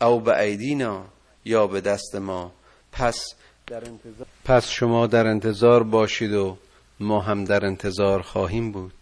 او 0.00 0.20
به 0.20 0.40
ایدینا 0.40 1.04
یا 1.44 1.66
به 1.66 1.80
دست 1.80 2.14
ما. 2.14 2.52
پس 2.92 3.34
در 3.66 3.84
انتظار 3.84 4.26
پس 4.44 4.68
شما 4.68 5.06
در 5.06 5.26
انتظار 5.26 5.82
باشید 5.82 6.32
و 6.32 6.56
ما 7.00 7.20
هم 7.20 7.44
در 7.44 7.66
انتظار 7.66 8.22
خواهیم 8.22 8.72
بود. 8.72 8.92